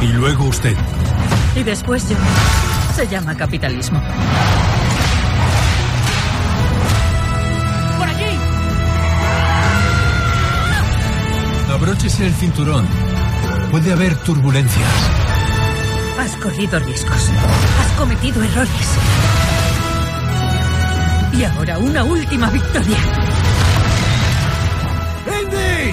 [0.00, 0.74] Y luego usted.
[1.54, 2.16] Y después yo.
[2.96, 4.00] Se llama capitalismo.
[7.98, 8.36] ¡Por allí!
[11.72, 12.88] Abróchese el cinturón.
[13.70, 14.92] Puede haber turbulencias.
[16.18, 17.30] Has corrido riesgos.
[17.80, 18.88] Has cometido errores.
[21.32, 23.25] Y ahora una última victoria.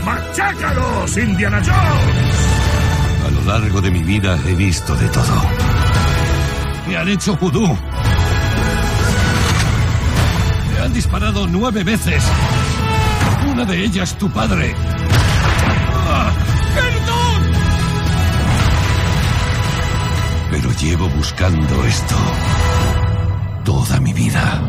[0.06, 2.54] ¡Machácalos, Indiana Jones!
[3.26, 5.42] A lo largo de mi vida he visto de todo.
[6.88, 7.78] Me han hecho vudú.
[10.72, 12.24] Me han disparado nueve veces.
[13.48, 14.76] Una de ellas tu padre.
[16.08, 16.32] ¡Ah!
[16.76, 17.52] ¡Perdón!
[20.52, 22.16] Pero llevo buscando esto
[23.64, 24.62] toda mi vida.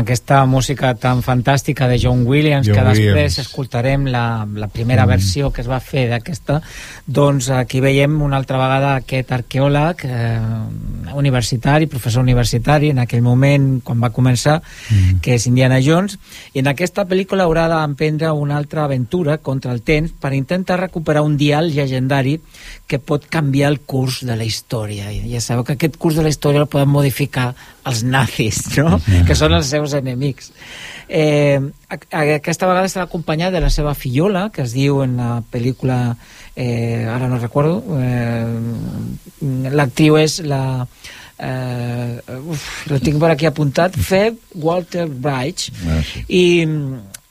[0.00, 3.38] Amb aquesta música tan fantàstica de John Williams, John que després Williams.
[3.38, 5.08] escoltarem la, la primera Mm.
[5.08, 6.62] versió que es va fer d'aquesta,
[7.06, 10.38] doncs aquí veiem una altra vegada aquest arqueòleg eh,
[11.14, 15.20] universitari, professor universitari, en aquell moment, quan va començar, Mm.
[15.20, 16.18] que és Indiana Jones,
[16.54, 21.22] i en aquesta pel·lícula haurà d'emprendre una altra aventura contra el temps per intentar recuperar
[21.22, 22.40] un dial llegendari
[22.90, 25.12] que pot canviar el curs de la història.
[25.30, 27.52] Ja sabeu que aquest curs de la història el poden modificar
[27.86, 28.98] els nazis, no?
[29.28, 30.50] que són els seus enemics.
[31.08, 36.16] Eh, aquesta vegada estarà acompanyada de la seva fillola, que es diu en la pel·lícula,
[36.54, 40.62] eh, ara no recordo, eh, l'actriu és la...
[41.40, 42.20] Eh,
[42.52, 46.20] uf, lo tinc per aquí apuntat, Feb Walter Bright, Ah, sí.
[46.28, 46.42] i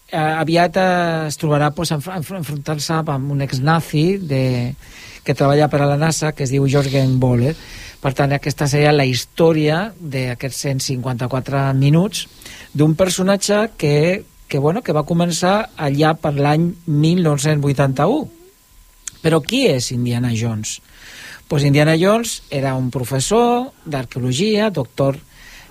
[0.09, 4.41] eh, aviat eh, es trobarà pues, enf enf enfrontant-se amb un ex-nazi de,
[5.29, 7.53] que treballa per a la NASA que es diu Jorgen Boller
[8.01, 12.25] per tant aquesta seria la història d'aquests 154 minuts
[12.73, 18.39] d'un personatge que, que, bueno, que va començar allà per l'any 1981
[19.21, 20.79] però qui és Indiana Jones?
[21.49, 25.17] Pues Indiana Jones era un professor d'arqueologia, doctor,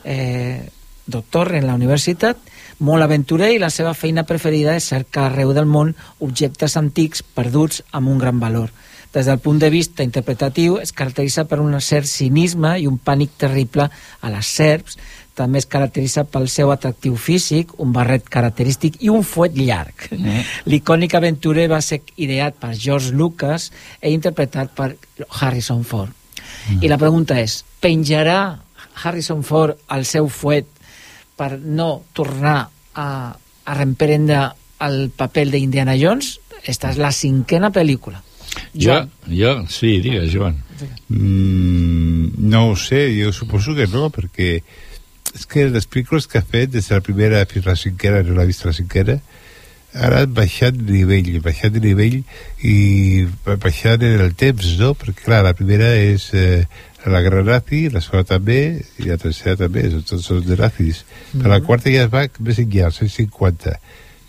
[0.05, 0.68] eh,
[1.07, 2.38] doctor en la universitat,
[2.79, 7.83] molt aventurer i la seva feina preferida és cercar arreu del món objectes antics perduts
[7.90, 8.71] amb un gran valor.
[9.14, 13.38] Des del punt de vista interpretatiu es caracteritza per un cert cinisme i un pànic
[13.40, 14.99] terrible a les serps,
[15.38, 20.09] també es caracteritza pel seu atractiu físic, un barret característic i un fuet llarg.
[20.11, 20.42] Mm.
[20.73, 23.71] L'icònic aventurer va ser ideat per George Lucas
[24.03, 24.90] i interpretat per
[25.40, 26.12] Harrison Ford.
[26.68, 26.83] Mm.
[26.83, 28.59] I la pregunta és, penjarà
[29.05, 30.66] Harrison Ford el seu fuet
[31.38, 32.59] per no tornar
[32.99, 34.49] a, a reemprendre
[34.83, 36.38] el paper d'Indiana Jones?
[36.66, 38.25] Esta és la cinquena pel·lícula.
[38.75, 40.59] Jo, jo, sí, digues, Joan.
[41.09, 44.61] Mm, no ho sé, jo suposo que no, perquè
[45.35, 48.23] és que les pel·lícules que ha fet des de la primera fins a la cinquena,
[48.25, 49.18] no l'ha vist la cinquena,
[49.94, 52.21] ara han baixat de nivell, baixat de nivell
[52.62, 54.92] i baixat en el temps, no?
[54.99, 56.66] Perquè, clar, la primera és eh,
[57.09, 58.61] la guerra nazi, la segona també,
[58.99, 61.05] i la tercera també, són tots són de nazis.
[61.33, 63.79] Mm Però la quarta ja es va més enllà, als 150.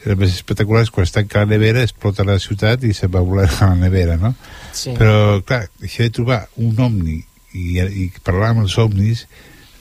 [0.08, 3.24] El més espectacular és quan es tanca la nevera, explota la ciutat i se'n va
[3.26, 4.34] volar a la nevera, no?
[4.72, 4.94] Sí.
[4.96, 7.20] Però, clar, això de trobar un omni
[7.54, 9.26] i, i parlar amb els omnis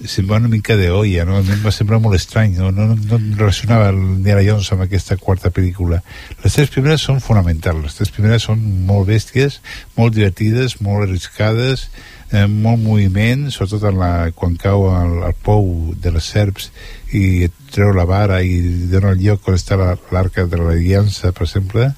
[0.07, 1.39] sembla una mica de olla, no?
[1.39, 4.85] A mi em va semblar molt estrany, no, no, no relacionava el Indiana Jones amb
[4.85, 5.99] aquesta quarta pel·lícula.
[6.45, 9.59] Les tres primeres són fonamentals, les tres primeres són molt bèsties,
[9.99, 11.89] molt divertides, molt arriscades,
[12.31, 15.67] eh, molt moviment, sobretot en la, quan cau al, al pou
[15.99, 16.71] de les serps
[17.13, 18.59] i et treu la vara i
[18.91, 21.93] dona el lloc on està la- l'arca de l'aliança, per exemple,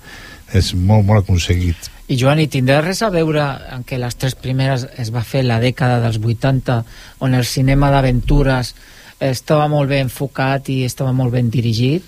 [0.53, 1.77] és molt, molt aconseguit.
[2.11, 3.42] I Joan, i tindrà res a veure
[3.75, 6.85] en què les tres primeres es va fer la dècada dels 80,
[7.20, 8.75] on el cinema d'aventures
[9.20, 12.03] estava molt ben enfocat i estava molt ben dirigit?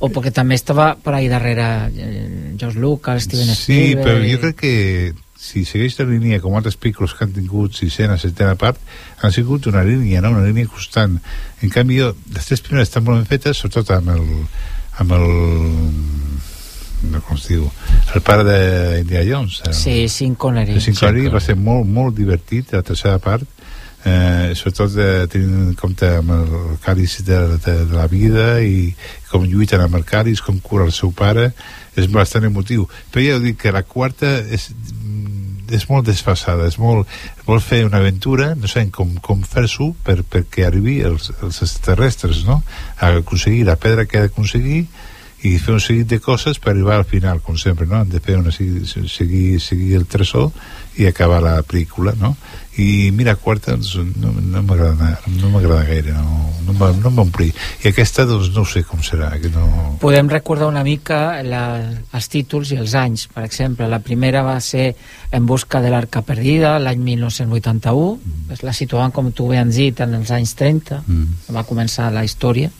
[0.00, 4.06] O perquè també estava per ahí darrere eh, George Lucas, Steven Sí, Spielberg...
[4.06, 8.18] però jo crec que si segueix la línia com altres pel·lícules que han tingut sisena,
[8.20, 8.78] setena part,
[9.24, 10.34] han sigut una línia, no?
[10.36, 11.16] una línia constant.
[11.64, 14.26] En canvi, jo, les tres primeres estan molt ben fetes, sobretot amb el,
[15.00, 15.26] amb el
[17.08, 17.64] no, com es diu,
[18.12, 19.62] el pare d'Indiana Jones.
[19.64, 20.76] El, Sí, Sean Connery.
[20.76, 23.48] el Sean Connery va ser molt, molt divertit, la tercera part,
[24.04, 28.90] eh, sobretot de, tenint en compte amb el càlice de, de, de la vida i
[29.30, 31.50] com lluiten amb el càlice, com cura el seu pare,
[31.96, 32.86] és bastant emotiu.
[33.12, 34.70] Però ja dic que la quarta és,
[35.76, 37.08] és molt desfasada, és molt,
[37.46, 40.20] vol fer una aventura, no saben com, com fer-s'ho per,
[40.66, 42.60] arribi els, els extraterrestres, no?
[42.98, 44.84] A aconseguir la pedra que ha d'aconseguir
[45.42, 48.02] i fer un seguit de coses per arribar al final, com sempre, no?
[48.02, 50.50] Han de fer una, seguir, seguir, el tresor
[51.00, 52.34] i acabar la pel·lícula, no?
[52.80, 57.48] I mira, quarta, doncs, no, no m'agrada no m'agrada gaire, no, no, no m'ompli.
[57.84, 59.96] I aquesta, doncs, no sé com serà, que no...
[60.02, 61.62] Podem recordar una mica la,
[62.12, 63.24] els títols i els anys.
[63.32, 64.92] Per exemple, la primera va ser
[65.30, 68.06] En busca de l'arca perdida, l'any 1981.
[68.18, 68.60] Mm.
[68.66, 71.04] La situaven, com tu bé has dit, en els anys 30.
[71.06, 71.54] Mm.
[71.54, 72.72] Va començar la història.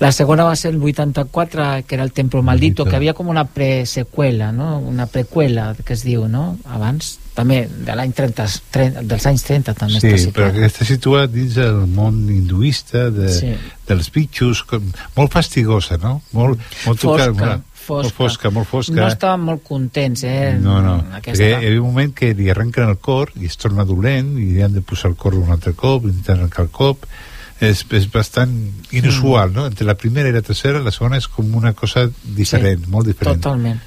[0.00, 3.44] La segona va ser el 84, que era el Templo Maldito, que havia com una
[3.44, 4.78] preseqüela, no?
[4.78, 6.56] una preqüela, que es diu, no?
[6.64, 10.54] Abans, també de l'any 30, 30, dels anys 30 també Sí, està però situat.
[10.56, 13.52] que està situat dins el món hinduista de, Sí.
[13.88, 16.22] dels bitxos, com, molt fastigosa, no?
[16.32, 18.02] Molt, molt Fosca, tocat, molt, fosca.
[18.02, 18.94] molt fosca, molt fosca.
[18.96, 20.56] No estaven molt contents, eh?
[20.58, 21.44] No, no, en perquè Aquesta...
[21.44, 24.62] hi havia un moment que li arrenquen el cor i es torna dolent i li
[24.62, 27.04] han de posar el cor un altre cop, intentant arrencar el cop
[27.60, 28.52] és, és bastant
[28.96, 29.66] inusual, no?
[29.68, 33.40] Entre la primera i la tercera, la segona és com una cosa diferent, molt diferent.
[33.42, 33.80] Totalment.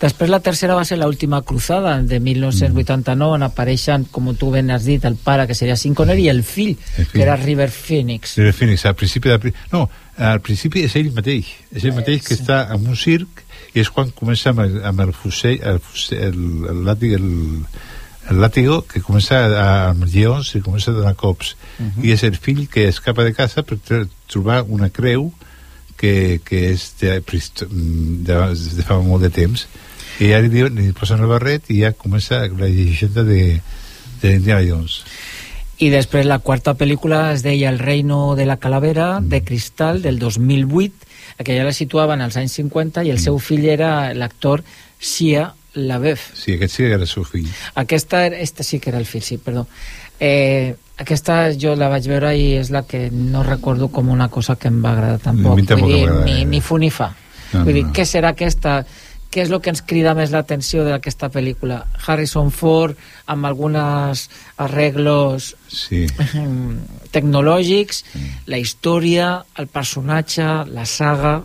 [0.00, 4.86] Després la tercera va ser l'última cruzada, de 1989, on apareixen, com tu ben has
[4.88, 7.10] dit, el pare, que seria Sean Connery, i el fill, El fill.
[7.12, 8.38] que era River Phoenix.
[8.38, 9.52] River Phoenix, al principi de...
[9.74, 9.84] No,
[10.16, 11.52] al principi és ell mateix.
[11.74, 15.04] És ell mateix que està en un circ i és quan comença amb el, amb
[15.04, 16.40] el fusell, el, fusell, el,
[16.72, 17.99] el, làtig, el, el
[18.30, 21.56] làtigo que comença a, amb lleons i comença a donar cops.
[21.78, 22.04] Mhm.
[22.04, 25.32] I és el fill que escapa de casa per tr- trobar una creu
[25.96, 28.36] que, que és de, prehist- de,
[28.76, 29.66] de fa molt de temps
[30.20, 33.60] i ja li, diuen, li posen el barret i ja comença la llegenda de,
[34.22, 35.02] de Indiana Jones.
[35.80, 40.18] I després la quarta pel·lícula es deia El reino de la calavera, de cristal, del
[40.18, 40.92] 2008,
[41.44, 44.60] que ja la situaven als anys 50, i el seu fill era l'actor
[45.00, 46.30] Shia LaBeouf.
[46.34, 47.48] Sí, aquest sí que era el seu fill.
[47.74, 49.66] Aquesta, esta sí que era el fill, sí, perdó.
[50.20, 54.56] Eh, aquesta jo la vaig veure i és la que no recordo com una cosa
[54.60, 55.62] que em va agradar tampoc.
[55.78, 57.12] Vull dir, ni, ni fu ni fa.
[57.52, 57.94] No, Vull no, dir, no.
[57.96, 58.82] què serà aquesta...
[59.30, 61.84] Què és el que ens crida més l'atenció d'aquesta pel·lícula?
[62.02, 62.98] Harrison Ford
[63.30, 64.24] amb alguns
[64.58, 66.00] arreglos Sí.
[67.14, 68.04] tecnològics,
[68.50, 71.36] la història, el personatge, la saga...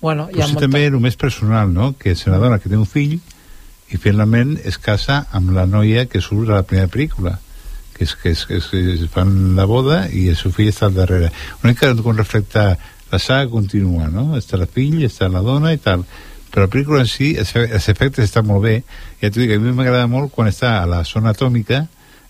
[0.00, 0.66] Bueno, hi Però ha sí molta...
[0.68, 1.94] també el més personal, no?
[1.98, 3.18] Que se n'adona que té un fill
[3.94, 7.36] i finalment es casa amb la noia que surt a la primera pel·lícula
[7.96, 10.90] que és que, és, que, que es fan la boda i el seu fill està
[10.90, 11.30] al darrere.
[11.62, 12.74] Una mica com reflecta
[13.10, 14.34] la saga continua no?
[14.36, 16.04] està el fill, està la dona i tal.
[16.52, 18.76] Però la pel·lícula en si, els, els efectes estan molt bé.
[19.22, 21.86] Ja t'ho dic, a mi m'agrada molt quan està a la zona atòmica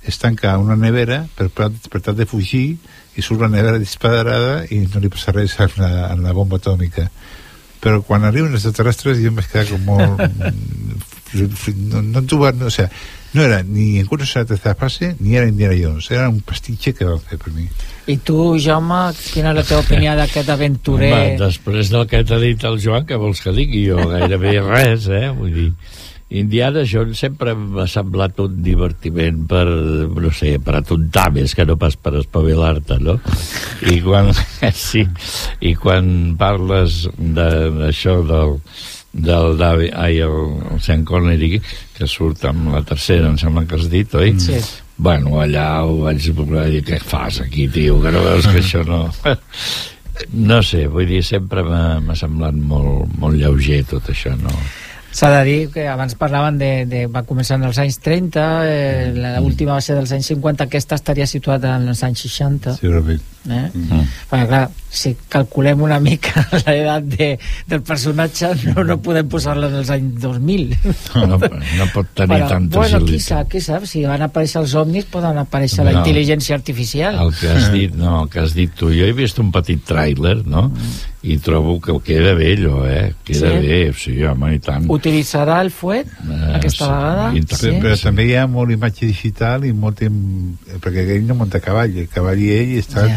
[0.06, 2.76] es tanca una nevera per, per tal de fugir
[3.18, 6.60] i surt la nevera disparada i no li passa res a la, a la bomba
[6.62, 7.08] atòmica.
[7.82, 10.22] Però quan arriben els extraterrestres jo em vaig quedar com molt
[11.34, 12.90] no, no, no, no, o sea,
[13.34, 17.04] no era ni en la tercera fase ni era Indiana Jones, era un pastitxe que
[17.04, 17.68] van fer per mi
[18.06, 21.12] I tu, Jaume, quina és la teva opinió d'aquest aventurer?
[21.12, 23.98] Home, després del que t'ha dit el Joan, que vols que digui jo?
[24.12, 25.26] Gairebé res, eh?
[25.34, 25.72] Vull dir,
[26.38, 31.76] Indiana Jones sempre m'ha semblat un divertiment per, no sé, per atontar més que no
[31.78, 33.18] pas per espavilar-te, no?
[33.90, 34.30] I quan,
[34.74, 35.02] sí,
[35.66, 38.56] i quan parles de- d'això del,
[39.16, 40.38] del David, ai, el,
[40.72, 41.56] el Sean Connery,
[41.96, 44.34] que surt amb la tercera, em sembla que has dit, oi?
[44.42, 44.60] Sí.
[44.96, 48.00] Bueno, allà ho vaig dir, què fas aquí, tio?
[48.02, 49.06] Que no veus que això no...
[50.32, 54.52] No sé, vull dir, sempre m'ha semblat molt, molt lleuger tot això, no?
[55.16, 57.02] S'ha de dir que abans parlaven de, de...
[57.12, 61.28] va començar en els anys 30, eh, l'última va ser dels anys 50, aquesta estaria
[61.28, 62.76] situada en els anys 60.
[62.80, 63.35] Segurament.
[63.48, 63.70] Eh?
[63.74, 64.00] Mm.
[64.30, 64.64] Perquè, clar,
[64.96, 67.28] si calculem una mica l'edat de,
[67.68, 70.76] del personatge, no, no podem posar-la en els anys 2000.
[71.26, 73.26] No, no pot tenir Però, tanta bueno, qui agilitat.
[73.28, 76.00] sap, qui sap, si van aparèixer els ovnis poden aparèixer la No.
[76.04, 77.18] intel·ligència artificial.
[77.26, 78.88] El que has dit, no, el que has dit tu.
[78.94, 80.70] Jo he vist un petit tràiler, no?
[81.26, 83.12] I trobo que queda bé, allò, eh?
[83.26, 83.66] Queda Sí?
[83.66, 84.84] bé, sí, home, i tant.
[84.88, 87.30] Utilitzarà el fuet Eh, aquesta sí, vegada?
[87.34, 87.80] i Sí, tant.
[87.82, 91.96] però també hi ha molt imatge digital i molt im- perquè ell no munta cavall
[91.98, 93.10] el cavall i ell estan,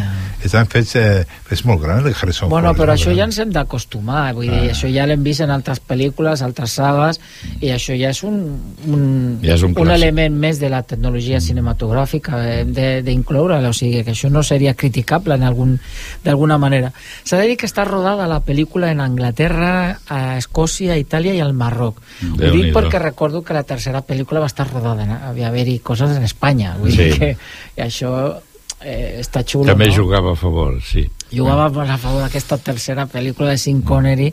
[0.44, 3.30] estan fets eh, és molt gran el Harrison Bueno, Ford, però això molt ja gran.
[3.30, 4.74] ens hem d'acostumar, vull dir, Ah.
[4.74, 7.20] això ja l'hem vist en altres pel·lícules, altres sagues,
[7.62, 11.40] i això ja és un, un, Ja és un un element més de la tecnologia
[11.40, 15.80] cinematogràfica, hem de- d'incloure-la, o sigui, que això no seria criticable en algun-
[16.24, 16.92] d'alguna manera.
[17.24, 21.54] S'ha de dir que està rodada la pel·lícula en Anglaterra, a Escòcia, Itàlia i al
[21.54, 22.00] Marroc.
[22.24, 26.24] Ho dic perquè recordo que la tercera pel·lícula va estar rodada, havia haver-hi coses en
[26.24, 26.98] Espanya, vull Sí.
[26.98, 27.38] dir que
[27.78, 28.42] i això
[28.82, 29.94] eh, està xulo, També no?
[29.96, 31.06] jugava a favor, sí.
[31.32, 34.32] jugava a favor d'aquesta tercera pel·lícula de Sean Connery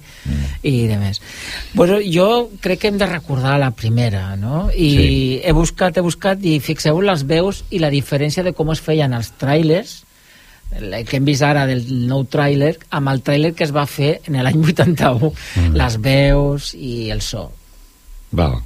[0.63, 1.21] i de més.
[1.75, 4.71] Bueno, jo crec que hem de recordar la primera, no?
[4.73, 5.41] I Sí.
[5.45, 9.13] he buscat, he buscat i fixeu les veus i la diferència de com es feien
[9.13, 10.03] els trailers
[10.81, 14.21] el que hem vist ara del nou tràiler amb el tràiler que es va fer
[14.27, 15.77] en l'any 81 Mm.
[15.79, 17.53] les veus i el so
[18.33, 18.57] Val.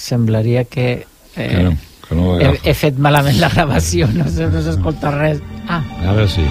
[0.00, 1.76] Semblaria que eh, Que no,
[2.08, 2.68] que no he, l'agafa.
[2.70, 6.44] he fet malament la gravació no, se- no s'escolta res ah, Ara sí.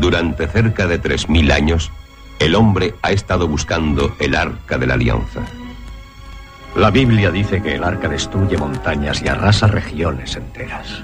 [0.00, 1.90] Durante cerca de 3.000 años,
[2.38, 5.40] el hombre ha estado buscando el arca de la alianza.
[6.74, 11.02] La Biblia dice que el arca destruye montañas y arrasa regiones enteras.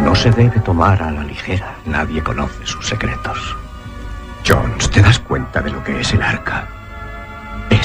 [0.00, 1.74] No se debe tomar a la ligera.
[1.84, 3.56] Nadie conoce sus secretos.
[4.46, 6.68] Jones, ¿te das cuenta de lo que es el arca?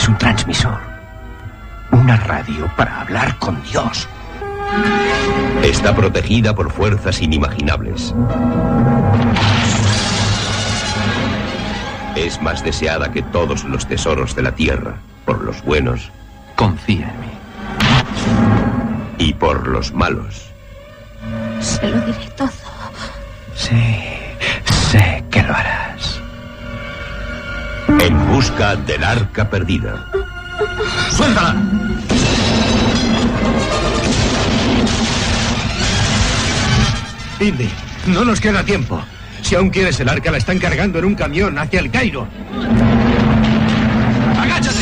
[0.01, 0.79] Es un transmisor.
[1.91, 4.09] Una radio para hablar con Dios.
[5.61, 8.11] Está protegida por fuerzas inimaginables.
[12.15, 16.09] es más deseada que todos los tesoros de la tierra por los buenos.
[16.55, 17.27] Confía en mí.
[19.19, 20.49] Y por los malos.
[21.59, 22.49] Se lo diré todo.
[23.53, 24.20] Sí,
[28.01, 30.07] En busca del arca perdida.
[31.11, 31.55] ¡Suéltala!
[37.39, 37.69] Indy,
[38.07, 38.99] no nos queda tiempo.
[39.43, 42.27] Si aún quieres el arca, la están cargando en un camión hacia el Cairo.
[44.39, 44.79] ¡Agáchate!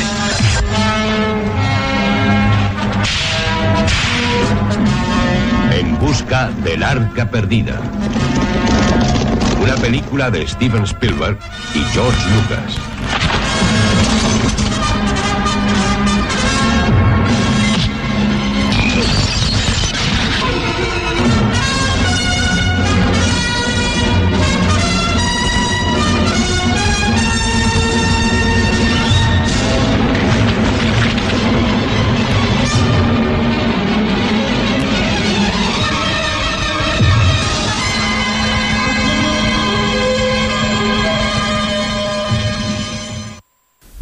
[5.78, 7.82] En busca del arca perdida.
[9.62, 11.38] Una película de Steven Spielberg
[11.76, 12.89] y George Lucas.
[13.62, 13.89] Thank you.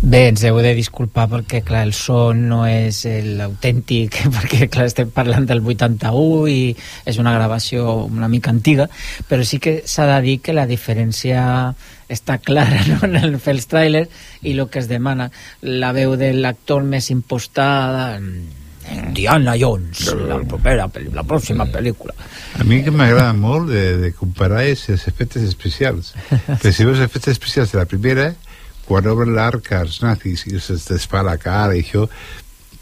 [0.07, 5.09] Bé, ens heu de disculpar perquè, clar, el so no és l'autèntic, perquè, clar, estem
[5.11, 6.61] parlant del 81 i
[7.11, 8.85] és una gravació una mica antiga,
[9.27, 11.41] però sí que s'ha de dir que la diferència
[12.07, 13.01] està clara no?
[13.03, 15.27] en el fer els trailers i el que es demana.
[15.67, 18.13] La veu de l'actor més impostada,
[19.11, 20.87] Diana Jones, la, propera,
[21.19, 22.15] la pròxima pel·lícula.
[22.55, 26.15] A mi que m'agrada molt de, de comparar és els efectes especials.
[26.47, 28.31] Perquè si veus els efectes especials de la primera,
[28.87, 32.07] quan obren l'arca als nazis i se'ls desfà la cara i això,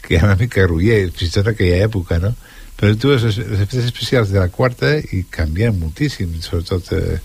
[0.02, 2.32] que era una mica gruller, fins i tot en aquella època, no?
[2.76, 6.92] Però tu veus els, els efectes especials de la quarta i canvien moltíssim, sobretot...
[6.96, 7.20] Eh,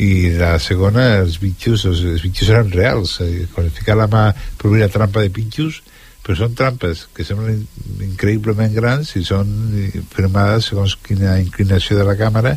[0.00, 3.18] i la segona, els bitxos, els, els bitxos eren reals.
[3.20, 5.82] Eh, quan es la mà per obrir la trampa de bitxos,
[6.22, 7.64] però són trampes que semblen
[8.06, 12.54] increïblement grans i són eh, firmades segons quina inclinació de la càmera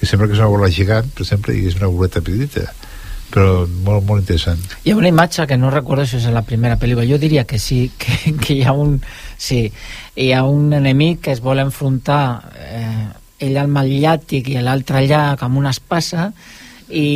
[0.00, 2.66] que sembla que és una bola gegant per exemple i és una boleta petita
[3.34, 4.62] però molt, molt interessant.
[4.84, 7.58] Hi ha una imatge que no recordo si és la primera pel·lícula, jo diria que
[7.58, 9.00] sí, que, que hi ha un...
[9.36, 9.66] Sí,
[10.14, 12.22] hi ha un enemic que es vol enfrontar
[12.54, 13.06] eh,
[13.42, 16.28] ell al mal llàtic i l'altre allà amb una espasa
[16.88, 17.08] i,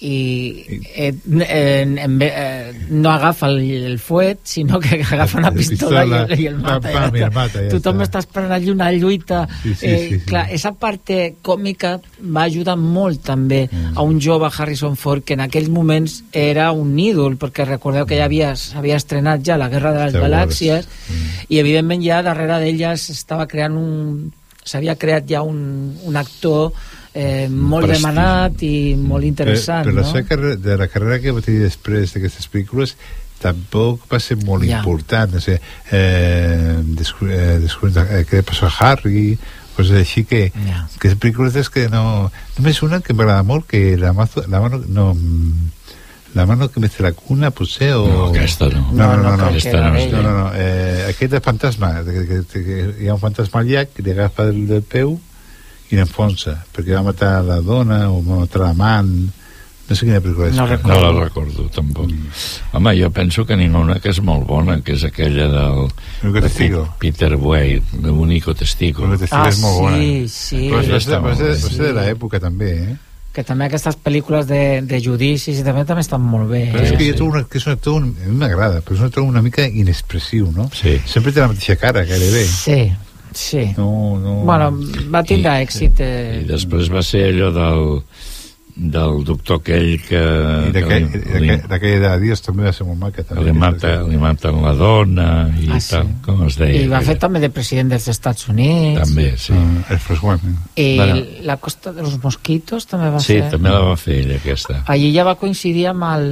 [0.00, 6.02] i eh, ve- eh, no agafa el, el fuet sinó que agafa una La pistola,
[6.04, 8.06] pistola, i, el, i el pam, mata, pam, i ja el mata, ja tothom està.
[8.06, 10.24] està esperant allí una lluita Sí, sí, eh, sí, sí.
[10.28, 13.96] clar, esa parte còmica va ajudar molt també Mm.
[13.98, 18.16] a un jove Harrison Ford que en aquells moments era un ídol perquè recordeu que
[18.16, 20.22] ja havia, s'havia estrenat ja la Guerra de les Star.
[20.28, 20.88] Galàxies
[21.48, 24.30] i evidentment ja darrere d'ella s'estava creant un
[24.68, 26.72] s'havia creat ja un, un actor
[27.18, 28.04] eh, molt prestigi.
[28.06, 30.12] demanat i molt interessant però, però la no?
[30.12, 32.94] seva carrera, de la carrera que va tenir després d'aquestes pel·lícules
[33.42, 34.78] tampoc va ser molt Ja.
[34.80, 35.58] important o sigui,
[35.94, 39.38] eh, eh, descobrint eh, què passó a Harry
[39.76, 40.86] coses així que, Ja.
[40.98, 44.82] que pel·lícules és que no només una que m'agrada molt que la, mazo, la mano
[44.88, 45.12] no,
[46.34, 48.06] la mano que mece la cuna potser o...
[48.08, 48.90] No, aquesta no.
[48.92, 50.50] no, no, no, no, Aquesta no és no, no, no.
[50.54, 54.02] Eh, aquest de fantasma que, que, que, que hi ha un fantasma al llac que
[54.02, 55.14] li agafa el, del peu
[55.90, 59.12] i l'enfonsa perquè va matar la dona o va matar l'amant
[59.88, 62.10] no sé quina pel·lícula és No No la recordo, tampoc.
[62.76, 65.86] Home, jo penso que n'hi ha una que és molt bona, que és aquella del...
[66.24, 66.82] Único de testigo.
[67.00, 69.04] Peter Weir, de Único Testigo.
[69.04, 69.96] Único testigo Ah, és molt bona.
[69.96, 70.68] sí, sí.
[70.68, 71.52] però és, és, de, bé.
[71.54, 72.96] és de l'època també eh?
[73.32, 76.92] que també aquestes pel·lícules de, de judicis i també també estan molt bé però és
[76.92, 76.96] eh?
[76.98, 79.06] que jo trobo una, que és un actor un, a mi m'agrada però és un
[79.06, 80.68] actor una mica inexpressiu no?
[80.74, 80.96] Sí.
[81.06, 82.80] sempre té la mateixa cara gairebé sí,
[83.34, 84.40] sí no, no...
[84.44, 84.72] bueno,
[85.12, 87.84] va tindre èxit eh, I després va ser allò del,
[88.78, 90.18] del doctor aquell que,
[90.70, 90.72] i
[91.66, 94.72] d'aquella de Dios també va ser molt maca que també, li, mata, li maten la
[94.78, 95.26] dona
[95.58, 95.96] i Ah, sí.
[95.96, 96.84] tal, com es deia.
[96.84, 99.52] i va fer també de president dels Estats Units També, sí.
[99.52, 101.20] Ah, el First One i Bueno.
[101.42, 104.84] la costa de los mosquitos també va Sí, ser també la va fer ella, aquesta.
[104.86, 106.28] allí ja va coincidir amb el,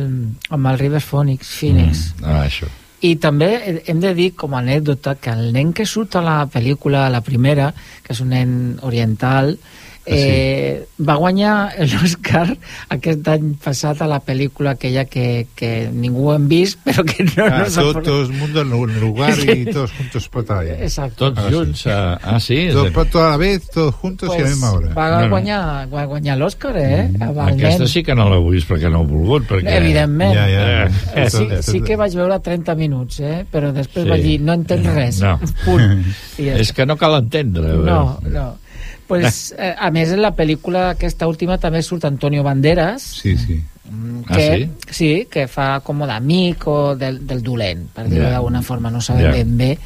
[0.51, 2.67] amb el River Phoenix, Phoenix Mm, ah, això.
[3.05, 6.37] I també hem de dir com a anècdota que el nen que surt a la
[6.49, 7.73] pel·lícula, la primera,
[8.03, 8.55] que és un nen
[8.89, 9.57] oriental,
[10.07, 11.55] eh, va guanyar
[11.91, 12.47] l'Oscar
[12.95, 17.45] aquest any passat a la pel·lícula aquella que, que ningú hem vist però que no,
[17.47, 21.33] ah, no por- todo el mundo en un lugar y todos juntos por batalla Exacto.
[21.33, 22.69] Tots junts, ah, ah sí?
[22.73, 24.95] Todo, pero toda la vez, todos juntos y a la misma hora.
[24.95, 25.31] va No, no.
[25.31, 27.11] guanyar, va guanyar l'Oscar eh?
[27.11, 29.77] el Aquesta sí que no l'he vist perquè no he volgut, perquè...
[29.81, 30.35] Evidentment.
[30.37, 30.91] Ja, ja.
[31.15, 33.45] Eh, sí, sí que vaig veure 30 minuts, eh?
[33.51, 34.11] però després Sí.
[34.11, 35.21] vaig dir, no entenc res.
[35.25, 35.39] No.
[35.65, 36.05] Punt.
[36.43, 37.73] I És que no cal entendre.
[37.75, 37.83] eh?
[37.87, 38.47] No, no.
[39.07, 43.63] Pues, eh, a més, en la pel·lícula aquesta última també surt Antonio Banderas, Sí, sí.
[43.89, 44.91] Mm, Ah, que, sí?
[44.91, 48.31] sí, que fa com d'amic o del, del dolent, per dir-ho Ja.
[48.31, 49.31] d'alguna forma, no sabem Ja.
[49.31, 49.79] ben bé.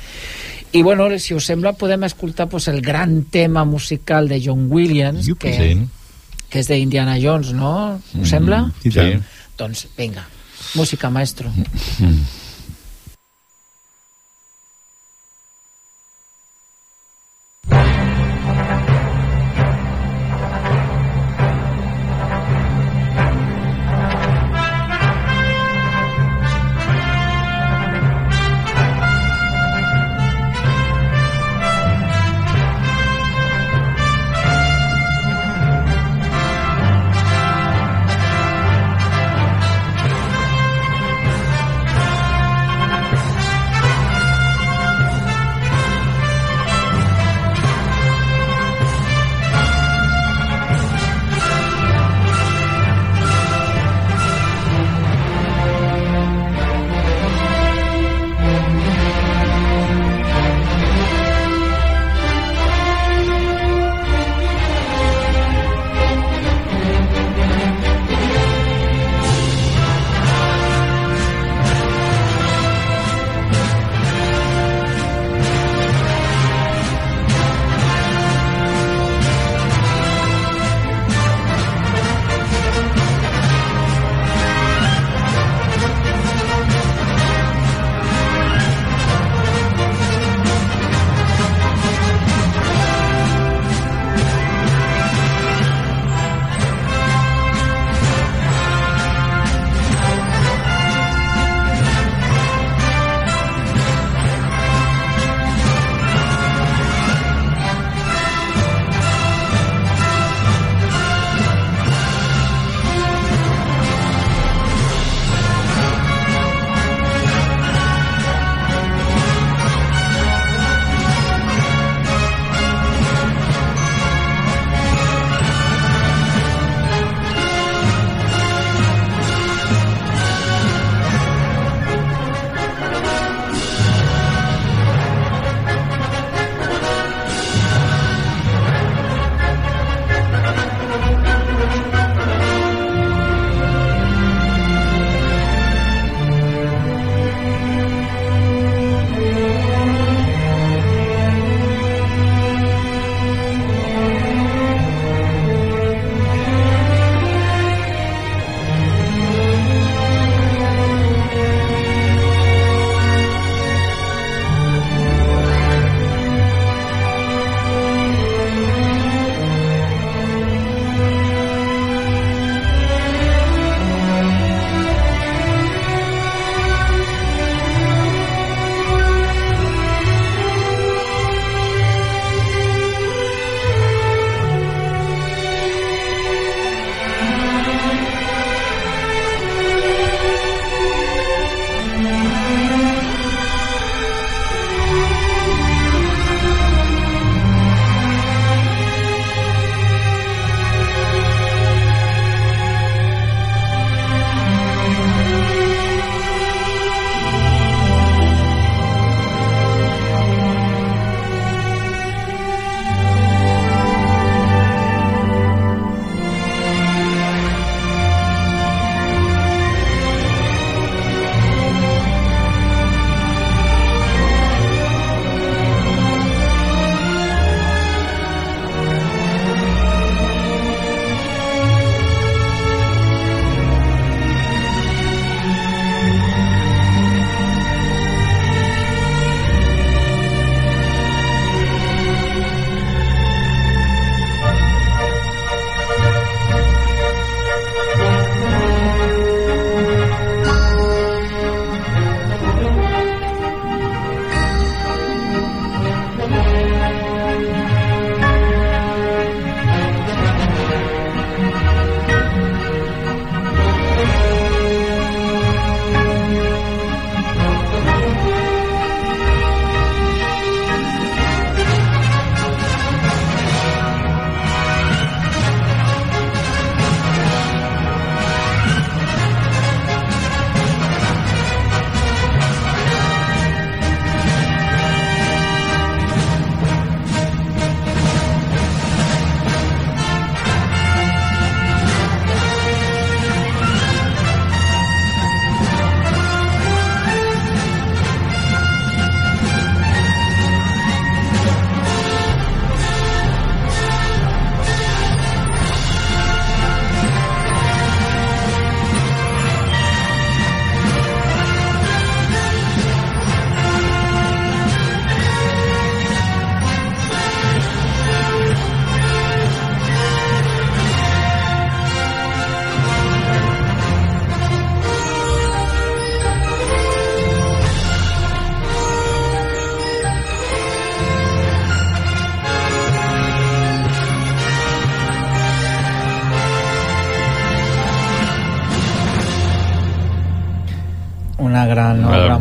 [0.72, 5.28] I bueno, si us sembla, podem escoltar pues, el gran tema musical de John Williams,
[5.38, 5.86] que, Sí.
[6.48, 7.96] que és d'Indiana Jones, no?
[8.14, 8.72] Us Mm, sembla?
[8.82, 8.90] sí.
[8.90, 9.18] Sí.
[9.58, 10.26] Doncs vinga,
[10.74, 11.50] música, maestro.
[11.50, 11.64] Mm.
[11.98, 12.39] Thank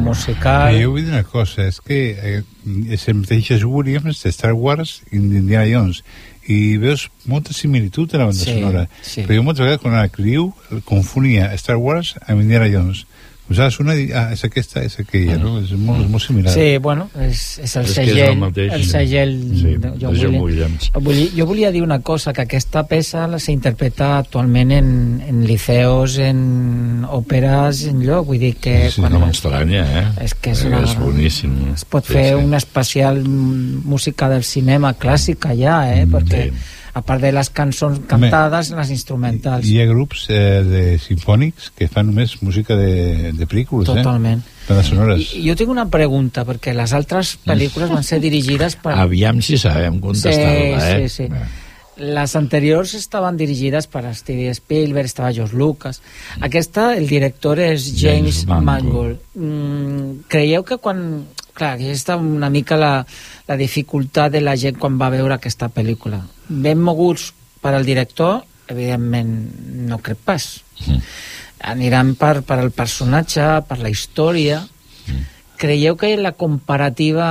[0.04, 0.74] musical...
[0.76, 2.42] Eh, jo vull dir una cosa, és que eh,
[2.92, 6.04] és el mateix Williams de Star Wars i d'Indiana Jones
[6.50, 8.88] i veus molta similitud en la banda Sí, sonora.
[9.06, 9.22] sí.
[9.28, 10.48] Però jo moltes vegades quan escriu
[10.90, 13.06] confonia Star Wars amb Indiana Jones.
[13.50, 15.56] Usaves una i dic, ah, és aquesta, és aquella, no?
[15.60, 16.52] És molt, és molt similar.
[16.54, 18.74] Sí, bueno, és, és el És que és el segell, mateix.
[18.74, 20.92] el segell Sí, de John de John Williams.
[21.36, 24.92] Jo volia dir una cosa, que aquesta peça la s'interpreta actualment en,
[25.28, 28.76] en liceos, en òperes, en lloc, vull dir que...
[28.94, 30.06] Sí, no m'estranya, eh?
[30.26, 31.56] És que és una- És boníssim.
[31.74, 36.06] Es pot fer una especial música del cinema clàssica ja, eh?
[36.06, 36.52] Mm, Perquè
[36.94, 39.68] a part de les cançons cantades, les instrumentals.
[39.68, 44.42] Hi ha grups eh, de sinfònics que fan només música de, de pel·lícules, Totalment.
[44.46, 44.84] eh?
[44.86, 45.32] Sonores.
[45.34, 48.94] I, jo tinc una pregunta, perquè les altres pel·lícules van ser dirigides per...
[49.02, 51.08] Aviam si sabem contestar-la, eh?
[51.10, 51.58] Sí, sí, sí.
[52.00, 56.00] Les anteriors estaven dirigides per Steven Spielberg, estava George Lucas.
[56.40, 58.86] Aquesta, el director és James, James Mangold.
[58.86, 59.20] Mangold.
[59.36, 61.04] Mm, creieu que quan...
[61.60, 63.06] Clar, aquí està una mica la,
[63.50, 66.22] la dificultat de la gent quan va veure aquesta pel·lícula.
[66.50, 67.30] Ben moguts
[67.62, 69.34] per al director, evidentment
[69.90, 70.48] no crec pas.
[71.70, 74.62] Aniran per, per el personatge, per la història.
[75.60, 77.30] Creieu que la comparativa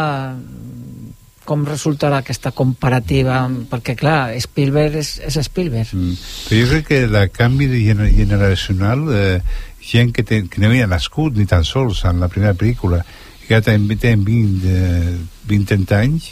[1.49, 3.41] com resultarà aquesta comparativa
[3.71, 6.17] perquè clar, Spielberg és, és Spielberg Mm.
[6.49, 9.41] Però jo crec que el canvi generacional eh,
[9.81, 13.01] gent que, ten, que no havia nascut ni tan sols en la primera pel·lícula
[13.47, 15.15] que ja tenen, tenen 20, eh,
[15.49, 16.29] 20-30 anys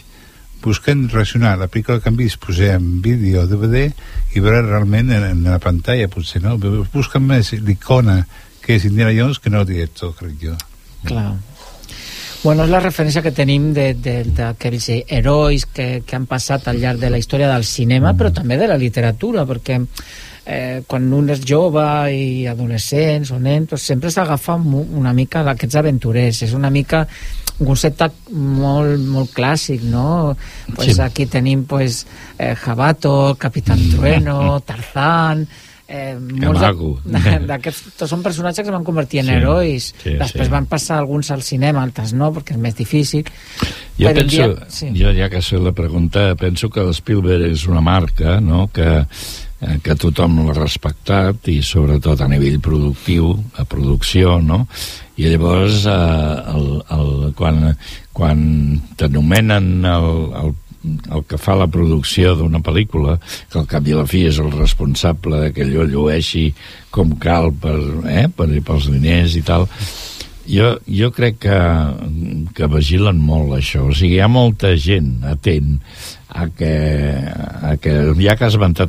[0.66, 3.86] busquen relacionar la pel·lícula que han vist posar en vídeo o DVD
[4.34, 6.58] i veure realment en, en la pantalla potser no?
[6.92, 8.24] busquen més l'icona
[8.62, 10.56] que és Indiana Jones que no el director crec jo
[11.06, 11.30] clar
[12.46, 17.08] Bueno, és la referència que tenim d'aquells herois que, que han passat al llarg de
[17.10, 19.80] la història del cinema, però també de la literatura, perquè
[20.46, 21.82] eh, quan un és jove
[22.14, 26.44] i adolescents o nen, doncs sempre s'agafa una mica d'aquests aventurers.
[26.46, 27.02] És una mica
[27.58, 30.36] un concepte molt, molt clàssic, no?
[30.74, 31.00] Pues Sí.
[31.02, 32.06] Aquí tenim pues,
[32.38, 35.46] eh, Jabato, Capitán Trueno, Tarzán...
[35.88, 36.88] Eh, molts de- maco.
[37.46, 40.50] d'aquests són personatges que es van convertir en Sí, herois sí, després sí.
[40.50, 43.22] van passar alguns al cinema altres no, perquè és més difícil
[43.94, 44.88] Jo Però penso, dia- sí.
[44.98, 49.06] jo ja que sé la pregunta, penso que l'Spielberg és una marca, no?, que,
[49.82, 54.64] que tothom l'ha respectat i sobretot a nivell productiu, a producció, no?
[55.16, 57.64] I llavors, eh, el, el, quan,
[58.16, 58.46] quan
[59.00, 60.08] t'anomenen el,
[60.42, 60.54] el
[60.86, 63.16] el que fa la producció d'una pel·lícula,
[63.50, 66.48] que al cap i la fi és el responsable que allò llueixi
[66.94, 67.78] com cal per,
[68.10, 69.66] eh, per, pels diners i tal,
[70.46, 71.58] jo, jo crec que,
[72.54, 73.86] que vigilen molt això.
[73.88, 75.80] O sigui, hi ha molta gent atent
[76.28, 76.72] a que,
[77.62, 78.80] a que ja que has abans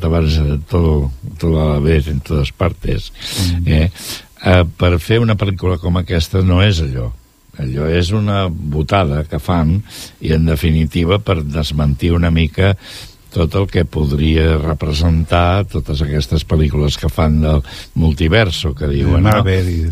[0.68, 3.12] tot, tot a la vez en totes partes,
[3.66, 3.88] eh,
[4.44, 7.12] eh, per fer una pel·lícula com aquesta no és allò.
[7.58, 9.80] Allò és una botada que fan
[10.20, 12.76] i, en definitiva, per desmentir una mica
[13.34, 17.62] tot el que podria representar totes aquestes pel·lícules que fan del
[17.94, 19.42] multiverso, que diuen, no?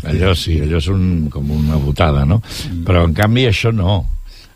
[0.09, 2.41] Allò sí, allò és un, com una botada, no?
[2.87, 3.99] Però, en canvi, això no.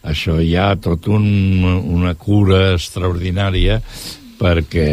[0.01, 1.27] Això hi ha tot un,
[1.65, 3.79] una cura extraordinària
[4.41, 4.87] perquè,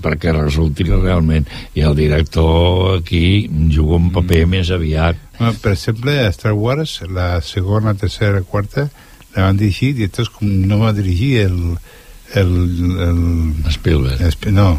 [0.00, 1.48] perquè resulti que realment.
[1.76, 5.20] I el director aquí juga un paper més aviat.
[5.38, 8.88] Bueno, per exemple, a Star Wars, la segona, tercera, quarta,
[9.36, 11.58] la van dirigir i com no va dirigir el...
[12.34, 12.54] el,
[13.04, 14.22] el Spielberg.
[14.22, 14.72] El, no,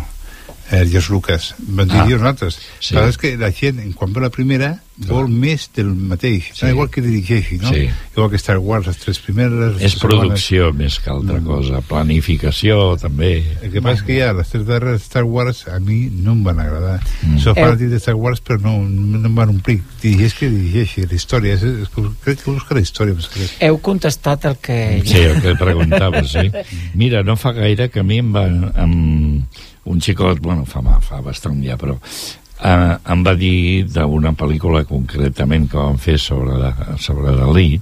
[0.72, 1.54] el George Lucas.
[1.60, 2.60] Van dirigir ah, nosaltres.
[2.80, 2.96] Sí.
[2.96, 4.72] Però és que la gent, en quan ve la primera,
[5.08, 6.52] vol més del mateix.
[6.52, 6.60] Sí.
[6.62, 6.70] Sí.
[6.72, 7.72] Igual que dirigeixi, no?
[7.74, 7.88] Sí.
[8.16, 9.58] Igual que Star Wars, les tres primeres...
[9.80, 10.20] les és segones.
[10.20, 14.66] producció més que altra cosa planificació també El que passa és que ja les tres
[14.68, 17.00] darreres de Star Wars a mi no em van agradar.
[17.24, 17.34] Mm.
[17.34, 17.40] Mm.
[17.46, 17.76] Soc Eh.
[17.82, 19.80] de Star Wars però no, no em van omplir.
[20.04, 21.56] Dirigeix que dirigeixi, la història.
[21.58, 23.18] És, és, que crec que busca la història.
[23.18, 23.58] Més res.
[23.60, 26.52] heu contestat el que Sí, el que preguntava, sí.
[27.02, 28.46] Mira, no fa gaire que a mi em va...
[28.86, 29.46] Amb
[29.86, 35.68] un xicot, bueno, fa, fa bastant ja, però eh, em va dir d'una pel·lícula concretament
[35.72, 37.80] que vam fer sobre, la, sobre Dalí,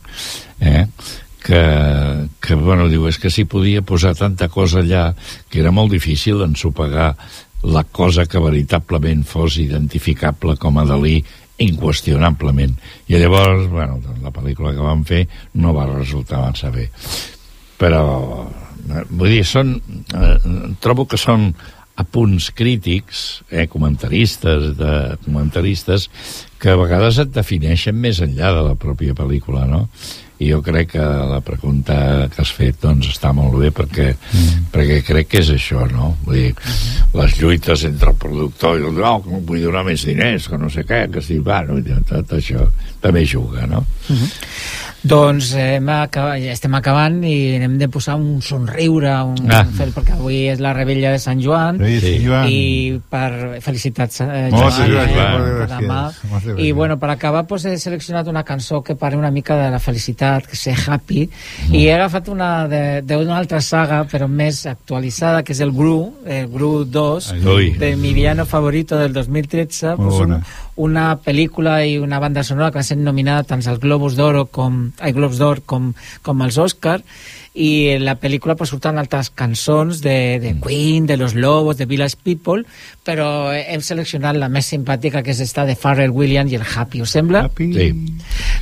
[0.61, 0.85] eh,
[1.43, 1.61] que,
[2.43, 5.09] que, bueno, diu, és que s'hi podia posar tanta cosa allà
[5.49, 7.13] que era molt difícil ensopegar
[7.63, 11.19] la cosa que veritablement fos identificable com a Dalí
[11.59, 12.77] inqüestionablement.
[13.11, 15.25] I llavors, bueno, doncs la pel·lícula que vam fer
[15.59, 16.87] no va resultar massa bé.
[17.79, 18.03] Però,
[18.87, 19.75] eh, vull dir, són,
[20.15, 20.37] eh,
[20.79, 21.53] trobo que són
[21.99, 26.07] apunts crítics, eh, comentaristes, de comentaristes,
[26.59, 29.85] que a vegades et defineixen més enllà de la pròpia pel·lícula, no?
[30.39, 34.69] I jo crec que la pregunta que has fet doncs, està molt bé perquè, mm.
[34.71, 36.13] perquè crec que és això, no?
[36.23, 36.53] Vull dir,
[37.19, 40.71] les lluites entre el productor i el no, que vull donar més diners, que no
[40.71, 41.81] sé què, que si va, no?
[42.07, 42.69] tot això
[43.03, 43.83] també juga, no?
[44.07, 44.31] Mm -hmm.
[45.01, 49.63] Doncs eh, hem acabat, ja estem acabant i hem de posar un somriure un Ah.
[49.63, 52.49] fel, perquè avui és la rebella de Sant Joan, Sí, Joan.
[52.51, 56.11] i per felicitats eh, Joan, gràcies, eh, demà.
[56.29, 59.71] moltes i bueno, per acabar pues, he seleccionat una cançó que parla una mica de
[59.71, 61.29] la felicitat que és Happy
[61.71, 66.13] i he agafat una de- d'una altra saga però més actualitzada que és el Gru
[66.25, 67.71] el Gru 2 Ui.
[67.77, 70.43] de mi villano favorito del 2013 Molt pues, un.
[70.79, 74.85] Una pel·lícula i una banda sonora que va ser nominada tant als Globus d'Oro com
[75.03, 75.91] ai, Globus d'Or com,
[76.23, 77.01] com als Oscar
[77.59, 81.87] i en la pel·lícula pues, surten altres cançons de, de Queen, de Los Lobos, de
[81.89, 82.63] Village People
[83.03, 87.01] però hem seleccionat la més simpàtica que és esta de Pharrell Williams i el Happy,
[87.03, 87.43] us sembla?
[87.49, 87.71] Happy.
[87.73, 87.89] Sí.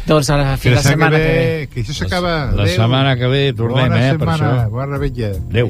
[0.08, 1.38] Doncs ara, Que fins la la setmana que ve.
[1.38, 2.34] ve, que això s'acaba.
[2.56, 2.76] La Adéu.
[2.80, 4.70] setmana que ve tornem, Bona eh, per setmana, això.
[4.72, 5.34] Bona rebella.
[5.52, 5.70] Adéu.